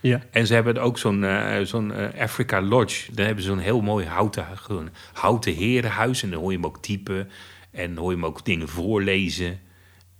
[0.00, 0.20] Ja.
[0.30, 3.14] En ze hebben ook zo'n eh, zo'n eh, Africa Lodge.
[3.14, 6.22] Daar hebben ze zo'n heel mooi houten, gewoon houten herenhuis.
[6.22, 7.30] En dan hoor je hem ook typen.
[7.70, 9.60] En hoor je hem ook dingen voorlezen.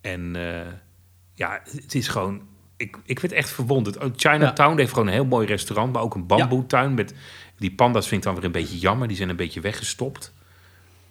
[0.01, 0.73] En eh,
[1.35, 2.43] ja, het is gewoon...
[2.77, 3.99] Ik, ik werd echt verwonderd.
[3.99, 5.93] Oh, Chinatown heeft gewoon een heel mooi restaurant.
[5.93, 6.95] Maar ook een bamboetuin.
[6.95, 7.15] Met,
[7.57, 9.09] die panda's vind ik dan weer een beetje jammer.
[9.09, 10.33] Die zijn een beetje weggestopt.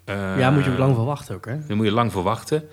[0.03, 1.65] Eh, ja, moet je ook lang van wachten ook, hè?
[1.67, 2.69] daar moet je lang voor wachten.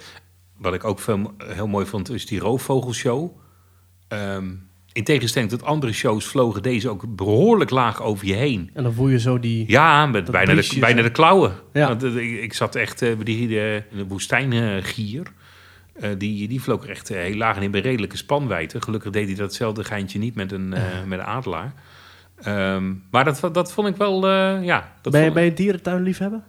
[0.57, 3.39] Wat ik ook veel, heel mooi vond, is die roofvogelshow.
[4.09, 4.51] Ehm,
[4.93, 8.71] in tegenstelling tot andere shows vlogen deze ook behoorlijk laag over je heen.
[8.75, 9.65] En dan voel je zo die...
[9.69, 11.03] Ja, met bijna de, bijna zo.
[11.07, 11.53] de klauwen.
[11.73, 11.89] Ja.
[11.89, 15.27] Want, eh, ik, ik zat echt eh, bij die, eh, de woestijngier.
[16.01, 18.81] Eh, die, die vloog er echt eh, heel laag en in bij redelijke spanwijdte.
[18.81, 21.73] Gelukkig deed hij datzelfde geintje niet met een, eh, met een adelaar.
[22.43, 24.93] Ehm, maar dat, dat vond ik wel, eh, ja.
[25.03, 26.41] Dat ben, je, vond- ben je dierentuin liefhebber?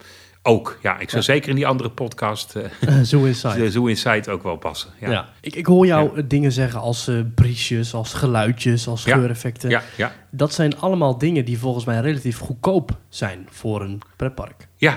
[0.47, 0.99] Ook, ja.
[0.99, 1.33] Ik zou Ja.
[1.33, 2.63] zeker in die andere podcast, eh
[2.97, 3.59] Eh, Zo Inside.
[3.59, 4.89] de Zoo Inside, ook wel passen.
[4.99, 5.09] Ja.
[5.11, 9.69] Ja, Ik, ik hoor jou eh, dingen zeggen als eh briesjes, als geluidjes, als geureffecten.
[9.69, 10.11] ja, ja.
[10.31, 14.67] Dat zijn allemaal dingen die volgens mij relatief goedkoop zijn voor een pretpark.
[14.77, 14.95] ja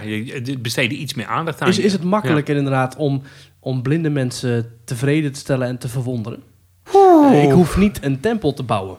[0.58, 1.68] besteden iets meer aandacht aan.
[1.68, 1.82] Is, je.
[1.82, 3.22] is het makkelijker inderdaad om,
[3.60, 6.42] om blinde mensen tevreden te stellen en te verwonderen?
[7.42, 8.96] Ik hoef niet een tempel te bouwen.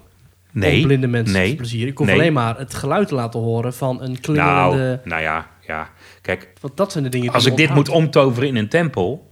[0.52, 1.50] Nee, om blinde mensen nee.
[1.50, 1.90] te plezieren.
[1.90, 2.16] Ik hoef nee.
[2.16, 5.02] alleen maar het geluid te laten horen van een Nou, klingelende...
[5.04, 5.90] nou ja, ja.
[6.22, 9.32] Kijk, Want dat zijn de dingen die als ik dit moet omtoveren in een tempel,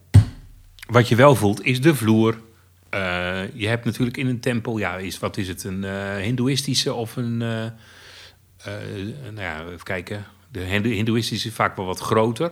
[0.90, 2.38] wat je wel voelt, is de vloer.
[2.90, 6.94] Eh, je hebt natuurlijk in een tempel, ja, is, wat is het, een eh hindoeïstische
[6.94, 7.72] of een, eh, eh,
[9.24, 10.26] nou ja, even kijken.
[10.52, 12.52] De hindoe- hindoeïstische is vaak wel wat groter.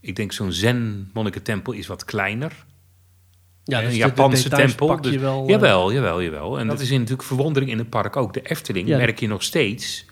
[0.00, 2.52] Ik denk zo'n zen-monnikentempel is wat kleiner.
[3.64, 4.86] Ja, een dus de- de Japanse details tempel.
[4.86, 6.58] pak je Dus- wel, jawel, jawel, jawel.
[6.58, 8.32] En dat is natuurlijk verwondering in het park ook.
[8.34, 8.96] De Efteling Ja.
[8.96, 10.06] merk je nog steeds.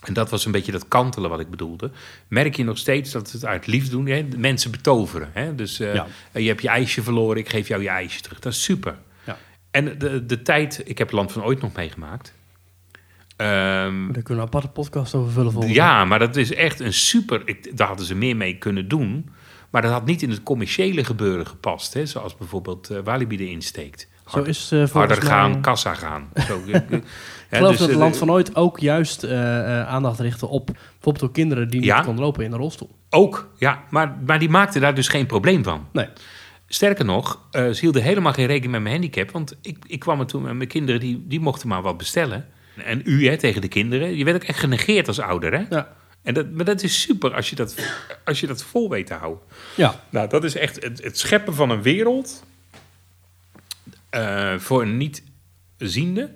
[0.00, 1.90] En dat was een beetje dat kantelen wat ik bedoelde.
[2.28, 4.06] Merk je nog steeds dat het uit liefde doen.
[4.06, 4.26] Hè?
[4.36, 5.30] Mensen betoveren.
[5.32, 5.54] Hè?
[5.54, 6.06] Dus eh, Ja.
[6.32, 8.38] je hebt je ijsje verloren, ik geef jou je ijsje terug.
[8.40, 8.96] Dat is super.
[9.24, 9.38] Ja.
[9.70, 12.34] En de, de tijd, ik heb Land van Ooit nog meegemaakt.
[13.36, 13.48] Ehm,
[14.12, 16.92] Daar kunnen we een aparte podcast over vullen volgens ja, maar dat is echt een
[16.92, 17.42] super.
[17.44, 19.28] Ik, daar hadden ze meer mee kunnen doen.
[19.70, 21.94] Maar dat had niet in het commerciële gebeuren gepast.
[21.94, 22.06] Hè?
[22.06, 24.08] Zoals bijvoorbeeld eh Walibi erin steekt.
[24.30, 25.26] Zo is volgens harder mij...
[25.26, 26.28] gaan, kassa gaan.
[26.48, 27.02] Zo, Ik
[27.50, 31.24] geloof dus, dat het eh, Land van Ooit ook juist eh, aandacht richtte op bijvoorbeeld
[31.24, 32.90] ook kinderen die niet konden lopen in een rolstoel.
[33.10, 33.82] Ook, ja.
[33.90, 35.86] Maar, maar die maakte daar dus geen probleem van.
[35.92, 36.08] Nee.
[36.66, 39.30] Sterker nog, ze hielden helemaal geen rekening met mijn handicap.
[39.30, 42.46] Want ik, ik kwam er toen met mijn kinderen, die, die mochten maar wat bestellen.
[42.84, 44.16] En u hè, tegen de kinderen.
[44.16, 45.52] Je werd ook echt genegeerd als ouder.
[45.52, 45.64] Hè?
[45.76, 45.88] Ja.
[46.22, 47.74] En dat, maar dat is super als je dat,
[48.24, 49.42] als je dat vol weet te houden.
[49.76, 52.44] Ja, Nou, dat is echt het, het scheppen van een wereld
[54.10, 56.34] eh, voor een niet-ziende.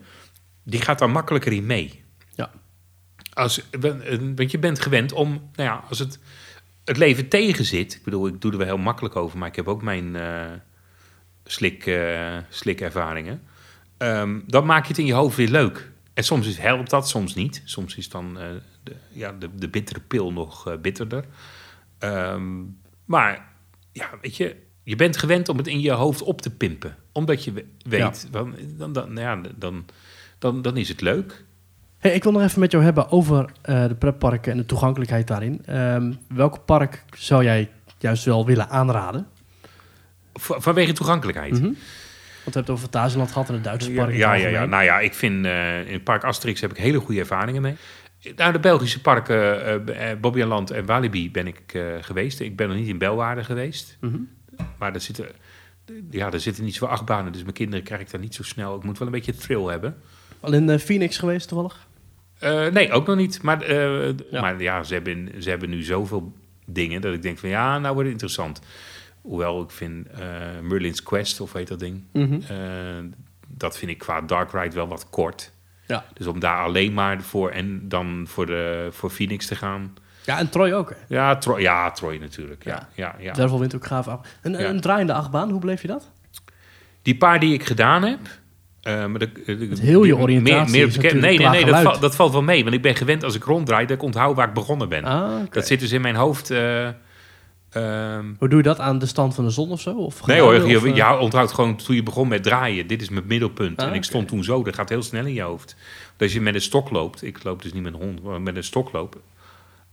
[0.62, 2.04] Die gaat daar makkelijker in mee.
[2.34, 2.50] ja.
[3.32, 3.60] Als,
[4.34, 6.18] want je bent gewend om, nou ja, als het,
[6.84, 7.94] het leven tegen zit.
[7.94, 10.52] Ik bedoel, ik doe er wel heel makkelijk over, maar ik heb ook mijn eh,
[11.44, 13.42] slik, eh, slikervaringen.
[13.96, 15.92] Ehm, dan maak je het in je hoofd weer leuk.
[16.14, 17.62] En soms is, helpt dat, soms niet.
[17.64, 18.48] Soms is dan eh,
[18.82, 21.24] de, ja, de, de bittere pil nog eh, bitterder.
[21.98, 22.62] Ehm,
[23.04, 23.52] maar
[23.92, 26.96] ja, weet je, je bent gewend om het in je hoofd op te pimpen.
[27.14, 29.84] Omdat je we- weet, dan, dan, dan, ja, dan,
[30.38, 31.44] dan, dan is het leuk.
[31.98, 35.26] Hey, ik wil nog even met jou hebben over eh, de pretparken en de toegankelijkheid
[35.26, 35.62] daarin.
[35.66, 39.26] Ehm, welk park zou jij juist wel willen aanraden?
[40.34, 41.52] Va- Vanwege toegankelijkheid.
[41.52, 41.62] Mhm.
[41.62, 44.14] Want we hebben het over Fantasieland gehad en het Duitse park.
[44.14, 44.64] Ja, ja, ja.
[44.64, 47.74] Nou ja, ik vind eh, in het park Asterix heb ik hele goede ervaringen mee.
[48.36, 49.84] Nou, de Belgische parken,
[50.20, 51.60] Bobbejaanland en Walibi ben ik
[52.00, 52.40] geweest.
[52.40, 53.96] Ik ben nog niet in Belwaarde geweest.
[54.00, 54.16] Mhm.
[54.78, 55.26] Maar er zitten,
[56.10, 58.76] ja, er zitten niet zo achtbanen, dus mijn kinderen krijg ik daar niet zo snel.
[58.76, 59.96] Ik moet wel een beetje thrill hebben.
[60.40, 61.86] Al in eh, Phoenix geweest toevallig?
[62.38, 63.42] Eh, nee, ook nog niet.
[63.42, 64.40] Maar, eh, Ja.
[64.40, 66.32] maar ja, ze hebben, ze hebben nu zoveel
[66.66, 68.60] dingen dat ik denk van ja, nou wordt het interessant.
[69.20, 70.06] Hoewel ik vind
[70.62, 72.40] Merlin's Quest, of heet dat ding, Mhm.
[73.48, 75.52] dat vind ik qua Dark Ride wel wat kort.
[75.86, 76.04] Ja.
[76.14, 79.94] Dus om daar alleen maar voor en dan voor, de, voor Phoenix te gaan.
[80.24, 80.90] Ja, en Troy ook.
[80.90, 81.14] Hè?
[81.14, 82.64] Ja, Troy, ja, Troy natuurlijk.
[82.64, 83.14] Ja, ja.
[83.18, 84.20] Ja, Daarvoor wint ook gaaf af.
[84.42, 86.10] Een, draaiende achtbaan, hoe bleef je dat?
[87.02, 88.18] Die paar die ik gedaan heb.
[88.82, 92.00] maar de, de- Met heel je oriëntatie Meer, meer is bekend, nee, nee, nee, dat,
[92.00, 92.62] dat valt wel mee.
[92.62, 95.04] Want ik ben gewend als ik ronddraai dat ik onthoud waar ik begonnen ben.
[95.04, 95.32] Ah.
[95.50, 96.50] Dat zit dus in mijn hoofd.
[96.50, 96.86] eh,
[97.70, 99.90] ehm, Hoe doe je dat aan de stand van de zon of zo?
[99.96, 102.86] Of nee hoor, je, of, onthoudt gewoon toen je begon met draaien.
[102.86, 103.80] Dit is mijn middelpunt.
[103.80, 105.76] Ah, en ik stond toen zo, dat gaat heel snel in je hoofd.
[106.16, 108.40] Dus als je met een stok loopt, ik loop dus niet met een hond, maar
[108.42, 109.20] met een stok lopen.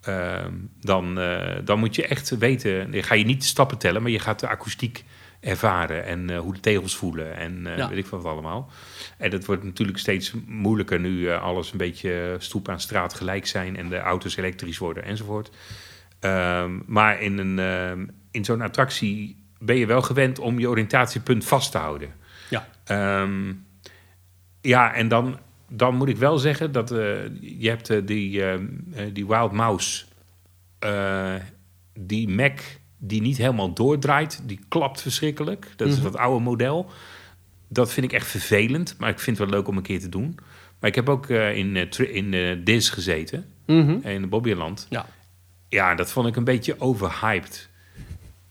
[0.02, 4.02] Ehm, dan, eh, dan moet je echt weten, dan ga je niet de stappen tellen,
[4.02, 5.04] maar je gaat de akoestiek
[5.39, 7.89] ervaren en eh, hoe de tegels voelen en Ja.
[7.89, 8.70] weet ik wat allemaal.
[9.18, 13.78] En dat wordt natuurlijk steeds moeilijker nu alles een beetje stoep aan straat gelijk zijn
[13.78, 15.49] en de auto's elektrisch worden enzovoort.
[16.20, 21.45] Ehm, maar in, een, ehm, in zo'n attractie ben je wel gewend om je oriëntatiepunt
[21.45, 22.14] vast te houden.
[22.49, 22.68] Ja.
[24.62, 25.39] Ja, en dan,
[25.74, 26.98] dan moet ik wel zeggen dat eh,
[27.42, 28.60] je hebt eh, die, eh,
[29.14, 30.06] die Wild Mouse,
[31.94, 32.60] die Mac
[32.98, 35.68] die niet helemaal doordraait, die klapt verschrikkelijk.
[35.76, 36.04] Dat is Mhm.
[36.04, 36.90] dat oude model.
[37.68, 40.10] Dat vind ik echt vervelend, maar ik vind het wel leuk om een keer te
[40.10, 40.38] doen.
[40.80, 41.76] Maar ik heb ook in,
[42.14, 44.08] in Diz gezeten, mhm.
[44.08, 44.88] in Bobbejaanland.
[44.90, 45.06] Ja.
[45.70, 47.70] Ja, dat vond ik een beetje overhyped.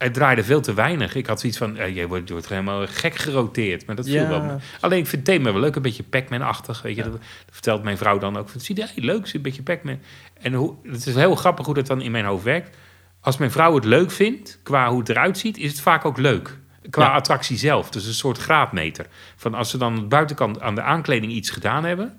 [0.03, 1.15] Het draaide veel te weinig.
[1.15, 3.87] Ik had zoiets van, eh, je, wordt, helemaal gek geroteerd.
[3.87, 4.29] Maar dat viel Ja.
[4.29, 4.57] wel mee.
[4.81, 5.77] Alleen, ik vind het thema wel leuk.
[5.77, 6.83] Een beetje Pac-Man-achtig.
[6.83, 7.09] Weet je, Ja.
[7.11, 8.49] dat, dat vertelt mijn vrouw dan ook.
[8.49, 9.99] Van, zie je, hey, leuk, zie een beetje Pac-Man.
[10.41, 12.77] En hoe, het is heel grappig hoe dat dan in mijn hoofd werkt.
[13.21, 16.19] Als mijn vrouw het leuk vindt, qua hoe het eruit ziet, is het vaak ook
[16.19, 16.59] leuk.
[16.91, 17.13] Qua Ja.
[17.13, 17.91] attractie zelf.
[17.91, 19.07] Dus een soort graadmeter.
[19.37, 22.19] Van als ze dan aan de buitenkant aan de aankleding iets gedaan hebben...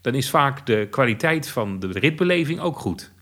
[0.00, 3.12] dan is vaak de kwaliteit van de ritbeleving ook goed.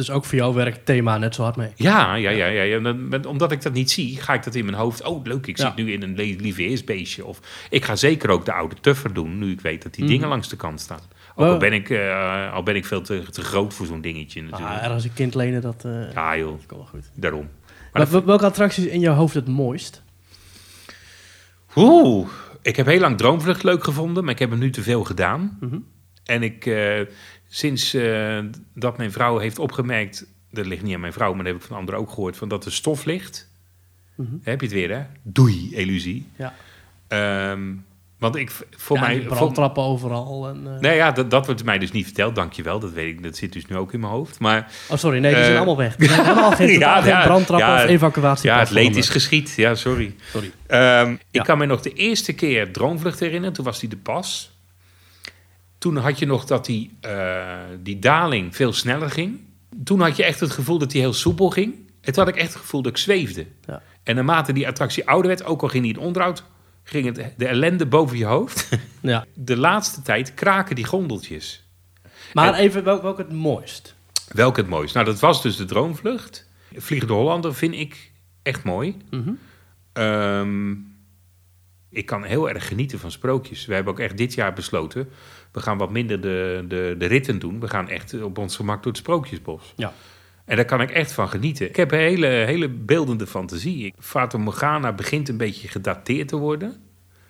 [0.00, 1.68] Dus ook voor jou werkt thema net zo hard mee.
[1.76, 2.62] Ja, ja, ja, ja.
[2.62, 2.94] ja.
[3.28, 5.02] Omdat ik dat niet zie, ga ik dat in mijn hoofd.
[5.04, 5.66] Oh, leuk, ik Ja.
[5.66, 7.24] zit nu in een le- lieveheersbeestje.
[7.24, 7.40] Of
[7.70, 10.12] ik ga zeker ook de oude tuffer doen, nu ik weet dat die Mhm.
[10.12, 11.00] dingen langs de kant staan.
[11.34, 14.42] Ook al ben ik, eh, al ben ik veel te, te groot voor zo'n dingetje
[14.42, 14.70] natuurlijk.
[14.78, 17.10] Ah, ergens een kind lenen, dat uh, ja, joh, komt wel goed.
[17.14, 17.48] daarom.
[17.92, 20.02] Maar wel- welke attractie is in jouw hoofd het mooist?
[21.76, 22.28] Oeh,
[22.62, 25.56] ik heb heel lang Droomvlucht leuk gevonden, maar ik heb hem nu te veel gedaan.
[25.60, 25.78] Mhm.
[26.24, 27.00] En ik, eh,
[27.52, 28.38] sinds eh,
[28.74, 31.68] dat mijn vrouw heeft opgemerkt, dat ligt niet aan mijn vrouw, maar dat heb ik
[31.68, 33.48] van anderen ook gehoord, van dat er stof ligt.
[34.16, 34.28] Mhm.
[34.42, 35.02] Heb je het weer, hè?
[35.22, 36.26] Doei, illusie.
[36.36, 36.54] Ja.
[37.08, 37.60] Ehm,
[38.18, 39.22] want ik, voor ja, mij...
[39.26, 40.48] voor- brandtrappen overal.
[40.48, 42.78] En, eh, nee, ja, dat, dat wordt mij dus niet verteld, dankjewel.
[42.78, 44.38] Dat weet ik, dat zit dus nu ook in mijn hoofd.
[44.38, 45.96] Maar Oh, sorry, nee, die zijn Eh, allemaal weg.
[45.96, 48.50] Die zijn helemaal geen, Ja, ja, brandtrappen ja, of evacuatie.
[48.50, 49.52] ja, het leed is geschied.
[49.56, 50.14] Ja, sorry.
[50.30, 50.50] Sorry.
[50.66, 51.16] Ehm.
[51.30, 53.52] Ik kan me nog de eerste keer Droomvlucht herinneren.
[53.54, 54.49] Toen was die de pas.
[55.80, 59.40] Toen had je nog dat die, eh, die daling veel sneller ging.
[59.84, 61.74] Toen had je echt het gevoel dat die heel soepel ging.
[62.00, 63.46] En toen had ik echt het gevoel dat ik zweefde.
[63.66, 63.82] Ja.
[64.02, 66.44] En naarmate die attractie ouder werd, ook al ging die in onderhoud...
[66.82, 68.68] ging het, de ellende boven je hoofd.
[69.02, 69.24] Ja.
[69.34, 71.64] De laatste tijd kraken die gondeltjes.
[72.32, 73.94] Maar En- even, welk, welk het mooist?
[74.28, 74.94] Welke het mooist?
[74.94, 76.48] Nou, dat was dus de Droomvlucht.
[76.76, 78.12] Vliegende Hollander vind ik
[78.42, 78.96] echt mooi.
[79.92, 80.74] Ehm,
[81.90, 83.66] ik kan heel erg genieten van sprookjes.
[83.66, 85.08] We hebben ook echt dit jaar besloten...
[85.52, 87.60] we gaan wat minder de, de, de ritten doen.
[87.60, 89.72] We gaan echt op ons gemak door het Sprookjesbos.
[89.76, 89.92] Ja.
[90.44, 91.68] En daar kan ik echt van genieten.
[91.68, 93.94] Ik heb een hele, hele beeldende fantasie.
[93.98, 96.76] Fata Morgana begint een beetje gedateerd te worden.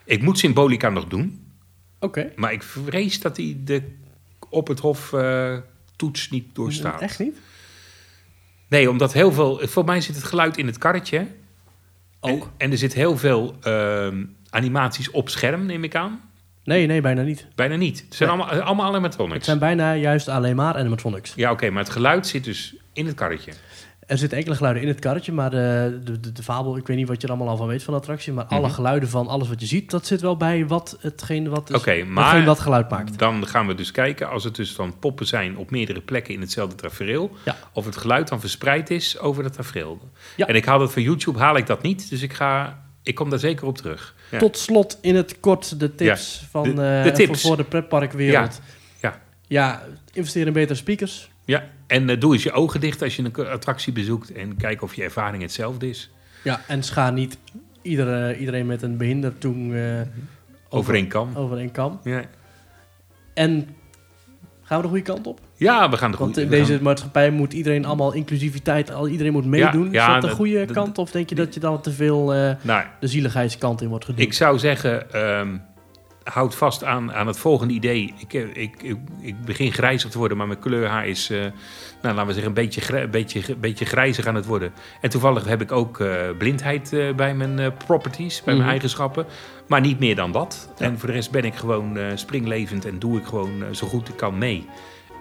[0.04, 1.52] Ik moet Symbolica nog doen.
[1.98, 2.32] Oké.
[2.36, 3.82] Maar ik vrees dat hij de
[4.50, 5.56] op het hof eh,
[5.96, 7.00] toets niet doorstaat.
[7.00, 7.36] Echt niet?
[8.68, 9.68] Nee, omdat heel veel...
[9.68, 11.26] Voor mij zit het geluid in het karretje.
[12.20, 12.44] Ook?
[12.44, 16.20] En, en er zit heel veel ehm, animaties op scherm, neem ik aan.
[16.64, 17.46] Nee, nee, bijna niet.
[17.54, 18.00] Bijna niet.
[18.04, 18.38] Het zijn Nee.
[18.38, 19.34] allemaal, allemaal animatronics.
[19.34, 21.32] Het zijn bijna juist alleen maar animatronics.
[21.36, 23.52] Ja, oké, maar het geluid zit dus in het karretje.
[24.06, 26.96] Er zitten enkele geluiden in het karretje, maar de, de, de, de fabel, ik weet
[26.96, 28.70] niet wat je er allemaal al van weet van de attractie, maar alle Mhm.
[28.70, 31.90] geluiden van alles wat je ziet, dat zit wel bij wat hetgeen wat, dus, Oké,
[31.90, 33.18] hetgeen maar wat geluid maakt.
[33.18, 34.28] dan gaan we dus kijken...
[34.30, 37.30] als het dus dan poppen zijn op meerdere plekken in hetzelfde tafereel...
[37.44, 37.56] Ja.
[37.72, 40.00] of het geluid dan verspreid is over het tafereel.
[40.36, 40.46] Ja.
[40.46, 42.10] En ik haal dat van YouTube, haal ik dat niet.
[42.10, 44.14] Dus ik, ga, ik kom daar zeker op terug.
[44.30, 44.38] Ja.
[44.38, 47.28] Tot slot in het kort de tips van de- eh, de tips.
[47.40, 48.60] Voor, voor de pretparkwereld.
[49.00, 49.20] Ja.
[49.46, 51.30] ja, investeer in betere speakers.
[51.44, 54.32] Ja, en eh, doe eens je ogen dicht als je een attractie bezoekt...
[54.32, 56.10] en kijk of je ervaring hetzelfde is.
[56.44, 57.38] Ja, en schaar niet
[57.82, 60.00] iedere, iedereen met een behindertoeng eh
[60.68, 61.36] Over één kam.
[61.36, 62.00] over één kam.
[62.04, 62.22] Ja.
[63.34, 63.68] En
[64.70, 65.40] gaan we de goede kant op?
[65.56, 66.40] Ja, we gaan de Want goede...
[66.42, 69.90] in we gaan- deze maatschappij moet iedereen allemaal inclusiviteit, al iedereen moet meedoen.
[69.90, 70.98] ja, is dat de de- goede de- kant?
[70.98, 74.20] Of denk je dat je dan te veel eh, Nou, de zieligheidskant in wordt geduwd?
[74.26, 75.56] ik zou zeggen, ehm,
[76.32, 78.14] houd vast aan, aan het volgende idee.
[78.18, 81.38] Ik, eh, ik, ik, ik begin grijzig te worden, maar mijn kleurhaar is, eh,
[82.02, 84.72] nou, laten we zeggen, een beetje, beetje, beetje grijzig aan het worden.
[85.00, 88.56] En toevallig heb ik ook eh, blindheid bij mijn properties, bij Mhm.
[88.62, 89.26] mijn eigenschappen.
[89.66, 90.72] Maar niet meer dan dat.
[90.78, 90.84] Ja.
[90.84, 94.16] En voor de rest ben ik gewoon springlevend en doe ik gewoon zo goed ik
[94.16, 94.66] kan mee.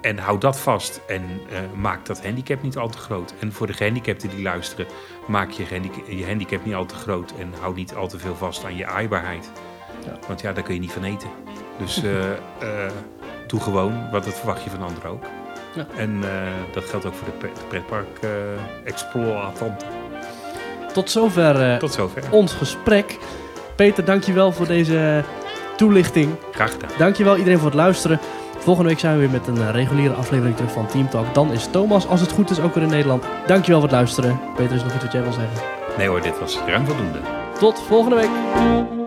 [0.01, 1.21] En hou dat vast en
[1.75, 3.33] maak dat handicap niet al te groot.
[3.39, 4.85] En voor de gehandicapten die luisteren,
[5.27, 5.63] maak je,
[6.17, 8.85] je handicap niet al te groot en hou niet al te veel vast aan je
[8.85, 9.51] aaibaarheid.
[10.11, 10.27] Ja.
[10.27, 11.29] Want ja, daar kun je niet van eten.
[11.77, 12.91] Dus eh, eh,
[13.47, 15.23] doe gewoon, wat dat verwacht je van anderen ook.
[15.75, 15.85] Ja.
[15.97, 16.29] En eh,
[16.73, 18.19] dat geldt ook voor de pret- pretpark
[18.83, 19.85] exploitant.
[20.93, 22.23] Tot zover Tot zover.
[22.31, 23.17] ons gesprek.
[23.75, 25.23] Peter, dankjewel voor deze
[25.77, 26.35] toelichting.
[26.51, 26.89] Graag gedaan.
[26.97, 28.19] Dankjewel iedereen voor het luisteren.
[28.57, 31.33] Volgende week zijn we weer met een reguliere aflevering terug van Team Talk.
[31.33, 33.23] Dan is Thomas, als het goed is, ook weer in Nederland.
[33.47, 34.39] Dankjewel voor het luisteren.
[34.55, 35.57] Peter, is nog iets wat jij wil zeggen?
[35.97, 37.19] Nee hoor, dit was ruim voldoende.
[37.59, 38.98] Tot volgende week.